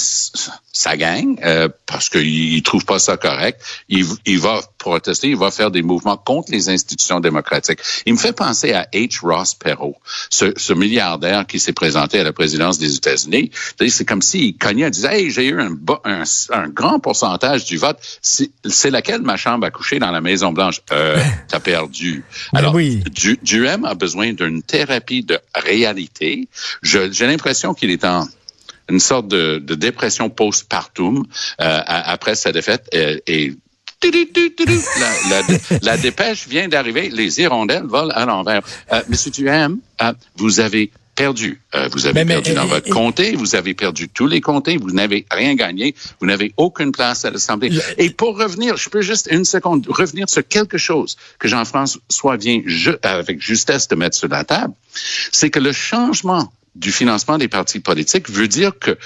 sa 0.73 0.97
gang 0.97 1.38
euh, 1.45 1.68
parce 1.87 2.09
qu'il 2.09 2.62
trouve 2.62 2.85
pas 2.85 2.99
ça 2.99 3.16
correct. 3.16 3.61
Il, 3.88 4.04
il, 4.25 4.38
va 4.38 4.61
protester, 4.78 5.28
il 5.28 5.37
va 5.37 5.50
faire 5.50 5.71
des 5.71 5.83
mouvements 5.83 6.16
contre 6.16 6.52
les 6.52 6.68
institutions 6.68 7.18
démocratiques. 7.18 7.80
Il 8.04 8.14
me 8.14 8.18
fait 8.18 8.33
penser 8.33 8.73
à 8.73 8.87
H. 8.92 9.21
Ross 9.23 9.54
Perot, 9.54 9.97
ce, 10.30 10.52
ce 10.56 10.73
milliardaire 10.73 11.47
qui 11.47 11.59
s'est 11.59 11.73
présenté 11.73 12.21
à 12.21 12.25
la 12.25 12.33
présidence 12.33 12.78
des 12.78 12.95
États-Unis. 12.95 13.50
C'est 13.88 14.04
comme 14.04 14.23
s'il 14.23 14.56
cognait, 14.56 14.87
il 14.87 14.90
disait, 14.90 15.23
hey, 15.23 15.30
j'ai 15.30 15.49
eu 15.49 15.61
un, 15.61 15.76
un, 16.04 16.23
un, 16.50 16.68
grand 16.68 17.00
pourcentage 17.00 17.64
du 17.64 17.78
vote. 17.78 17.99
C'est 18.21 18.90
laquelle 18.90 19.23
ma 19.23 19.37
chambre 19.37 19.66
à 19.66 19.71
coucher 19.71 19.99
dans 19.99 20.11
la 20.11 20.21
Maison 20.21 20.52
Blanche? 20.52 20.80
Euh, 20.92 21.18
T'as 21.49 21.61
perdu. 21.61 22.25
Ben 22.52 22.61
Alors, 22.61 22.75
oui. 22.75 23.02
du, 23.11 23.38
Duhem 23.42 23.85
a 23.85 23.95
besoin 23.95 24.33
d'une 24.33 24.62
thérapie 24.62 25.25
de 25.25 25.38
réalité. 25.54 26.49
J'ai 26.83 27.26
l'impression 27.26 27.75
qu'il 27.75 27.90
est 27.90 28.04
en 28.04 28.28
une 28.88 29.00
sorte 29.00 29.28
de, 29.28 29.59
de 29.59 29.75
dépression 29.75 30.31
post-partum 30.31 31.25
euh, 31.61 31.81
après 31.87 32.35
sa 32.35 32.52
défaite 32.52 32.88
euh, 32.95 33.19
et 33.26 33.55
la, 34.02 35.40
la, 35.40 35.59
la, 35.83 35.97
dépêche 35.97 36.47
vient 36.47 36.69
d'arriver, 36.69 37.09
les 37.11 37.40
hirondelles 37.40 37.85
volent 37.85 38.12
à 38.14 38.26
l'envers. 38.26 38.62
Euh, 38.93 39.02
Monsieur 39.09 39.31
Duhem, 39.31 39.78
euh, 40.02 40.12
vous 40.37 40.61
avez 40.61 40.90
perdu. 41.14 41.61
Euh, 41.75 41.88
vous 41.90 42.07
avez 42.07 42.25
perdu 42.25 42.52
dans 42.52 42.66
votre 42.66 42.90
comté, 42.90 43.35
vous 43.35 43.57
avez 43.57 43.75
perdu 43.75 44.09
tous 44.09 44.26
les 44.26 44.40
comtés, 44.40 44.76
vous 44.76 44.93
n'avez 44.93 45.25
rien 45.31 45.55
gagné, 45.55 45.95
vous 46.21 46.26
n'avez 46.26 46.52
aucune 46.59 46.93
place 46.93 47.25
à 47.25 47.31
l'Assemblée. 47.31 47.71
Et 47.97 48.11
pour 48.11 48.38
revenir, 48.38 48.76
je 48.76 48.90
peux 48.90 49.00
juste 49.00 49.28
une 49.31 49.47
seconde 49.47 49.87
revenir 49.88 50.28
sur 50.28 50.47
quelque 50.47 50.78
chose 50.78 51.17
que 51.39 51.49
Jean-François 51.49 52.37
vient 52.37 52.60
avec 53.02 53.41
justesse 53.41 53.89
de 53.89 53.97
mettre 53.97 54.17
sur 54.17 54.28
la 54.28 54.45
table, 54.45 54.75
c'est 55.32 55.50
que 55.50 55.58
le 55.58 55.73
changement 55.73 56.52
du 56.76 56.93
financement 56.93 57.39
des 57.39 57.49
partis 57.49 57.80
politiques 57.80 58.30
veut 58.30 58.49
dire 58.49 58.78
que 58.78 58.97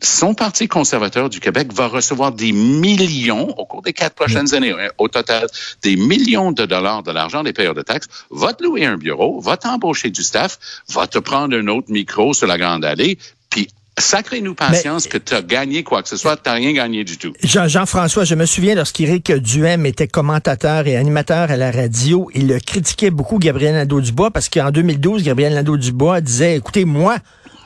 son 0.00 0.34
parti 0.34 0.68
conservateur 0.68 1.28
du 1.28 1.40
Québec 1.40 1.72
va 1.72 1.88
recevoir 1.88 2.30
des 2.30 2.52
millions 2.52 3.48
au 3.58 3.66
cours 3.66 3.82
des 3.82 3.92
quatre 3.92 4.14
prochaines 4.14 4.54
années, 4.54 4.70
hein, 4.70 4.90
au 4.98 5.08
total, 5.08 5.48
des 5.82 5.96
millions 5.96 6.52
de 6.52 6.64
dollars 6.64 7.02
de 7.02 7.10
l'argent 7.10 7.42
des 7.42 7.52
payeurs 7.52 7.74
de 7.74 7.82
taxes, 7.82 8.06
va 8.30 8.52
te 8.52 8.62
louer 8.62 8.84
un 8.84 8.96
bureau, 8.96 9.40
va 9.40 9.56
t'embaucher 9.56 10.10
du 10.10 10.22
staff, 10.22 10.58
va 10.88 11.08
te 11.08 11.18
prendre 11.18 11.56
un 11.56 11.66
autre 11.66 11.90
micro 11.90 12.32
sur 12.32 12.46
la 12.46 12.58
Grande 12.58 12.84
Allée, 12.84 13.18
puis 13.50 13.68
Sacrez-nous 13.98 14.54
patience 14.54 15.06
que 15.06 15.16
tu 15.16 15.34
as 15.34 15.40
gagné 15.40 15.82
quoi 15.82 16.02
que 16.02 16.08
ce 16.10 16.18
soit, 16.18 16.36
tu 16.36 16.42
n'as 16.46 16.56
rien 16.56 16.72
gagné 16.74 17.02
du 17.02 17.16
tout. 17.16 17.32
Jean-François, 17.42 18.24
je 18.24 18.34
me 18.34 18.44
souviens 18.44 18.74
lorsqu'Éric 18.74 19.32
Duhem 19.32 19.86
était 19.86 20.06
commentateur 20.06 20.86
et 20.86 20.96
animateur 20.96 21.50
à 21.50 21.56
la 21.56 21.70
radio, 21.70 22.30
il 22.34 22.54
critiquait 22.60 23.10
beaucoup 23.10 23.38
Gabriel 23.38 23.74
Nadeau-Dubois 23.74 24.30
parce 24.30 24.50
qu'en 24.50 24.70
2012, 24.70 25.22
Gabriel 25.22 25.54
Nadeau-Dubois 25.54 26.20
disait, 26.20 26.56
écoutez, 26.56 26.84
moi, 26.84 27.16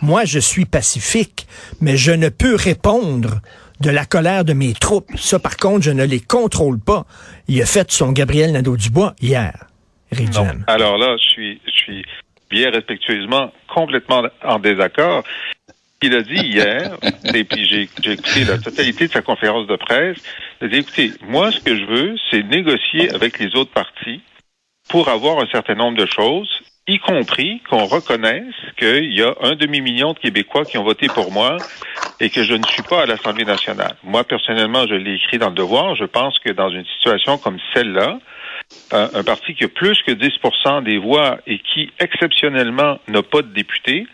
moi, 0.03 0.25
je 0.25 0.39
suis 0.39 0.67
pacifique, 0.67 1.49
mais 1.81 1.97
je 1.97 2.13
ne 2.13 2.29
peux 2.29 2.55
répondre 2.55 3.41
de 3.81 3.91
la 3.91 4.05
colère 4.05 4.45
de 4.45 4.53
mes 4.53 4.73
troupes. 4.73 5.11
Ça, 5.17 5.41
par 5.41 5.57
contre, 5.57 5.83
je 5.83 5.91
ne 5.91 6.05
les 6.05 6.21
contrôle 6.21 6.79
pas. 6.79 7.07
Il 7.49 7.61
a 7.61 7.67
fait 7.67 7.91
son 7.91 8.13
Gabriel 8.13 8.53
Nadeau-Dubois 8.53 9.15
hier, 9.21 9.67
Éric. 10.13 10.31
Alors 10.69 10.97
là, 10.97 11.17
je 11.17 11.29
suis, 11.29 11.61
je 11.67 11.73
suis 11.73 12.05
bien 12.51 12.71
respectueusement 12.71 13.53
complètement 13.73 14.23
en 14.45 14.59
désaccord 14.59 15.25
il 16.03 16.15
a 16.15 16.23
dit 16.23 16.47
hier, 16.47 16.97
et 17.35 17.45
puis 17.45 17.65
j'ai 17.67 17.83
écouté 17.83 18.45
la 18.45 18.59
totalité 18.59 19.07
de 19.07 19.13
sa 19.13 19.23
conférence 19.23 19.67
de 19.67 19.77
presse, 19.77 20.19
il 20.61 20.67
a 20.67 20.69
dit, 20.69 20.79
écoutez, 20.79 21.13
moi, 21.29 21.53
ce 21.53 21.61
que 21.61 21.77
je 21.77 21.85
veux, 21.85 22.17
c'est 22.31 22.43
négocier 22.43 23.13
avec 23.15 23.39
les 23.39 23.55
autres 23.57 23.73
partis 23.73 24.21
pour 24.89 25.09
avoir 25.09 25.39
un 25.39 25.47
certain 25.47 25.75
nombre 25.75 25.97
de 25.97 26.07
choses, 26.07 26.49
y 26.89 26.99
compris 26.99 27.61
qu'on 27.71 27.85
reconnaisse 27.85 28.55
qu'il 28.77 29.13
y 29.13 29.23
a 29.23 29.35
un 29.43 29.55
demi-million 29.55 30.13
de 30.13 30.19
Québécois 30.19 30.65
qui 30.65 30.79
ont 30.79 30.85
voté 30.85 31.07
pour 31.07 31.31
moi 31.31 31.59
et 32.19 32.31
que 32.31 32.43
je 32.43 32.55
ne 32.55 32.65
suis 32.65 32.83
pas 32.83 33.03
à 33.03 33.07
l'Assemblée 33.07 33.45
nationale. 33.45 33.95
Moi, 34.03 34.25
personnellement, 34.25 34.87
je 34.89 34.95
l'ai 34.95 35.15
écrit 35.15 35.39
dans 35.39 35.51
le 35.51 35.55
devoir. 35.55 35.95
Je 35.95 36.05
pense 36.05 36.39
que 36.41 36.51
dans 36.51 36.71
une 36.71 36.85
situation 36.97 37.39
comme 37.39 37.59
celle-là, 37.73 38.19
un, 38.93 39.11
un 39.15 39.23
parti 39.23 39.55
qui 39.55 39.65
a 39.65 39.69
plus 39.69 40.03
que 40.03 40.13
10% 40.13 40.83
des 40.83 40.99
voix 40.99 41.39
et 41.47 41.61
qui, 41.61 41.91
exceptionnellement, 42.01 42.99
n'a 43.09 43.23
pas 43.23 43.43
de 43.43 43.53
député, 43.53 44.07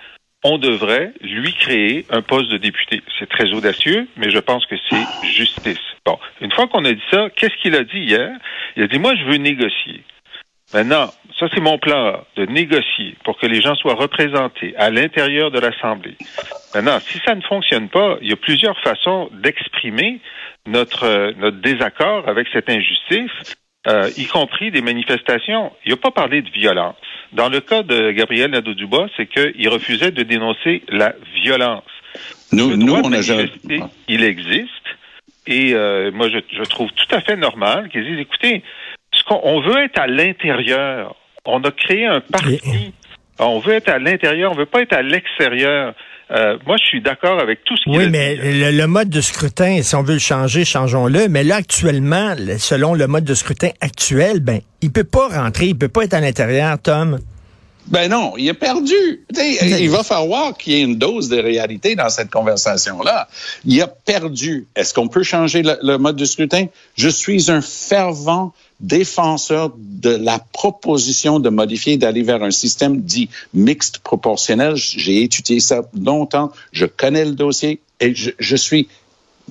on 0.47 0.59
devrait 0.59 1.13
lui 1.23 1.53
créer 1.53 2.07
un 2.11 2.23
poste 2.23 2.51
de 2.51 2.57
député. 2.57 3.03
C'est 3.19 3.29
très 3.29 3.53
audacieux, 3.53 4.07
mais 4.17 4.31
je 4.31 4.39
pense 4.39 4.65
que 4.67 4.77
c'est 4.89 5.27
justice. 5.29 5.81
Bon, 6.05 6.19
une 6.41 6.53
fois 6.53 6.69
qu'on 6.69 6.85
a 6.85 6.93
dit 6.93 7.03
ça, 7.11 7.29
qu'est-ce 7.35 7.57
qu'il 7.61 7.75
a 7.75 7.83
dit 7.83 7.99
hier? 7.99 8.31
Il 8.77 8.85
a 8.85 8.87
dit, 8.87 9.01
moi, 9.01 9.15
je 9.17 9.25
veux 9.25 9.39
négocier. 9.39 10.05
Maintenant, 10.73 11.11
ça 11.39 11.47
c'est 11.55 11.61
mon 11.61 11.79
plan 11.79 12.25
de 12.37 12.45
négocier 12.47 13.17
pour 13.25 13.39
que 13.39 13.47
les 13.47 13.61
gens 13.61 13.75
soient 13.77 13.95
représentés 13.95 14.75
à 14.77 14.91
l'intérieur 14.91 15.51
de 15.51 15.61
l'Assemblée. 15.61 16.17
Maintenant, 16.75 16.99
si 17.01 17.19
ça 17.25 17.35
ne 17.35 17.41
fonctionne 17.43 17.89
pas, 17.89 18.17
il 18.21 18.29
y 18.29 18.33
a 18.33 18.37
plusieurs 18.37 18.79
façons 18.81 19.29
d'exprimer 19.33 20.21
notre, 20.67 21.33
notre 21.39 21.59
désaccord 21.59 22.29
avec 22.29 22.49
cette 22.53 22.69
injustice, 22.69 23.57
euh, 23.87 24.11
y 24.17 24.27
compris 24.27 24.71
des 24.71 24.83
manifestations. 24.83 25.73
Il 25.85 25.91
n'a 25.91 25.97
pas 25.97 26.11
parlé 26.11 26.43
de 26.43 26.51
violence. 26.51 26.97
Dans 27.33 27.49
le 27.49 27.61
cas 27.61 27.83
de 27.83 28.11
Gabriel 28.13 28.51
Nadeau-Dubois, 28.51 29.09
c'est 29.17 29.27
qu'il 29.27 29.69
refusait 29.69 30.11
de 30.11 30.23
dénoncer 30.23 30.83
la 30.89 31.15
violence. 31.43 31.85
Nous, 32.53 32.77
nous 32.77 32.95
on 32.95 33.13
a 33.13 33.23
jamais... 33.23 33.51
Il 34.09 34.25
existe. 34.25 34.71
Et 35.47 35.75
euh, 35.75 36.11
moi, 36.13 36.29
je, 36.29 36.39
je, 36.51 36.63
trouve 36.63 36.91
tout 36.93 37.15
à 37.15 37.21
fait 37.21 37.37
normal 37.37 37.89
qu'ils 37.89 38.05
disent, 38.05 38.19
écoutez, 38.19 38.63
ce 39.13 39.23
qu'on 39.25 39.41
on 39.43 39.61
veut 39.61 39.85
être 39.85 40.01
à 40.01 40.07
l'intérieur. 40.07 41.15
On 41.45 41.63
a 41.63 41.71
créé 41.71 42.07
un 42.07 42.21
parti. 42.21 42.93
On 43.39 43.59
veut 43.61 43.75
être 43.75 43.89
à 43.89 43.99
l'intérieur, 43.99 44.53
on 44.53 44.55
veut 44.55 44.67
pas 44.67 44.83
être 44.83 44.95
à 44.95 45.03
l'extérieur. 45.03 45.95
Euh, 46.31 46.59
moi, 46.67 46.77
je 46.81 46.85
suis 46.87 47.01
d'accord 47.01 47.41
avec 47.41 47.63
tout 47.65 47.77
ce 47.77 47.85
qu'il 47.85 47.99
Oui, 47.99 48.09
mais 48.11 48.37
le, 48.73 48.87
mode 48.87 49.09
de 49.09 49.21
scrutin, 49.21 49.81
si 49.83 49.95
on 49.95 50.03
veut 50.03 50.15
le 50.15 50.19
changer, 50.19 50.65
changeons-le. 50.65 51.29
Mais 51.29 51.45
là, 51.45 51.57
actuellement, 51.57 52.35
selon 52.59 52.95
le 52.95 53.07
mode 53.07 53.25
de 53.25 53.35
scrutin 53.35 53.71
actuel, 53.81 54.41
ben, 54.41 54.61
il 54.83 54.91
peut 54.91 55.05
pas 55.05 55.29
rentrer, 55.29 55.67
il 55.67 55.79
peut 55.79 55.89
pas 55.89 56.03
être 56.05 56.15
à 56.15 56.21
l'intérieur, 56.21 56.81
Tom. 56.83 57.19
Ben 57.89 58.09
non, 58.11 58.37
il 58.37 58.49
est 58.49 58.55
perdu. 58.55 59.25
il 59.31 59.91
va 59.91 60.03
falloir 60.03 60.57
qu'il 60.57 60.73
y 60.73 60.77
ait 60.77 60.83
une 60.83 60.97
dose 60.97 61.29
de 61.29 61.39
réalité 61.39 61.95
dans 61.95 62.09
cette 62.09 62.31
conversation-là. 62.31 63.29
Il 63.65 63.81
a 63.81 63.87
perdu. 63.87 64.67
Est-ce 64.75 64.93
qu'on 64.93 65.09
peut 65.09 65.23
changer 65.23 65.63
le, 65.63 65.97
mode 65.97 66.17
de 66.17 66.25
scrutin? 66.25 66.67
Je 66.97 67.09
suis 67.09 67.51
un 67.51 67.61
fervent 67.61 68.53
défenseur 68.81 69.73
de 69.79 70.11
la 70.11 70.39
proposition 70.53 71.39
de 71.39 71.49
modifier, 71.49 71.97
d'aller 71.97 72.23
vers 72.23 72.43
un 72.43 72.51
système 72.51 73.01
dit 73.01 73.31
mixte 73.55 73.99
proportionnel. 73.99 74.75
J'ai 74.75 75.23
étudié 75.23 75.61
ça 75.61 75.83
longtemps. 75.99 76.53
Je 76.73 76.87
connais 76.87 77.25
le 77.25 77.33
dossier 77.33 77.81
et 78.01 78.15
je, 78.15 78.31
je 78.39 78.57
suis 78.57 78.89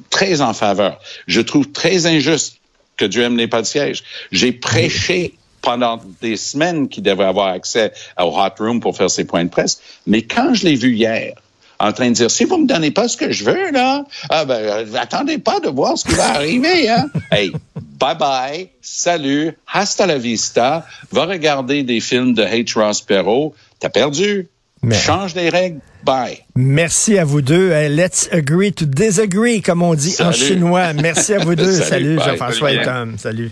très 0.09 0.41
en 0.41 0.53
faveur. 0.53 0.99
Je 1.27 1.39
trouve 1.41 1.71
très 1.71 2.05
injuste 2.05 2.57
que 2.97 3.05
Dieu 3.05 3.27
n'ait 3.29 3.47
pas 3.47 3.61
de 3.61 3.67
siège. 3.67 4.03
J'ai 4.31 4.51
prêché 4.51 5.33
pendant 5.65 5.99
des 6.21 6.37
semaines 6.37 6.87
qu'il 6.87 7.03
devrait 7.03 7.25
avoir 7.25 7.47
accès 7.47 7.91
au 8.17 8.27
hot 8.27 8.55
room 8.59 8.79
pour 8.79 8.95
faire 8.95 9.09
ses 9.09 9.25
points 9.25 9.43
de 9.43 9.49
presse. 9.49 9.81
Mais 10.07 10.21
quand 10.21 10.53
je 10.53 10.65
l'ai 10.65 10.75
vu 10.75 10.95
hier, 10.95 11.33
en 11.79 11.91
train 11.91 12.09
de 12.09 12.15
dire, 12.15 12.31
si 12.31 12.45
vous 12.45 12.57
me 12.57 12.67
donnez 12.67 12.91
pas 12.91 13.07
ce 13.07 13.17
que 13.17 13.31
je 13.31 13.43
veux, 13.43 13.71
là, 13.71 14.05
ah 14.29 14.45
ben, 14.45 14.55
euh, 14.55 14.85
attendez 14.95 15.37
pas 15.37 15.59
de 15.59 15.67
voir 15.67 15.97
ce 15.97 16.05
qui 16.05 16.13
va 16.13 16.29
arriver, 16.35 16.89
hein. 16.89 17.09
hey, 17.31 17.51
bye 17.99 18.15
bye, 18.17 18.69
salut, 18.81 19.51
hasta 19.67 20.05
la 20.05 20.17
vista, 20.17 20.85
va 21.11 21.25
regarder 21.25 21.83
des 21.83 21.99
films 21.99 22.33
de 22.33 22.43
H. 22.43 22.79
Ross 22.79 23.01
Perot, 23.01 23.53
t'as 23.79 23.89
perdu. 23.89 24.47
Change 24.91 25.33
les 25.33 25.49
règles, 25.49 25.79
bye. 26.03 26.37
Merci 26.55 27.17
à 27.17 27.25
vous 27.25 27.41
deux. 27.41 27.71
Let's 27.89 28.29
agree 28.31 28.71
to 28.71 28.85
disagree, 28.85 29.61
comme 29.63 29.81
on 29.81 29.95
dit 29.95 30.15
en 30.19 30.31
chinois. 30.31 30.93
Merci 30.93 31.33
à 31.33 31.39
vous 31.39 31.55
deux. 31.55 31.71
Salut, 31.81 32.19
Jean-François 32.23 32.71
et 32.71 32.83
Tom. 32.83 33.17
Salut. 33.17 33.51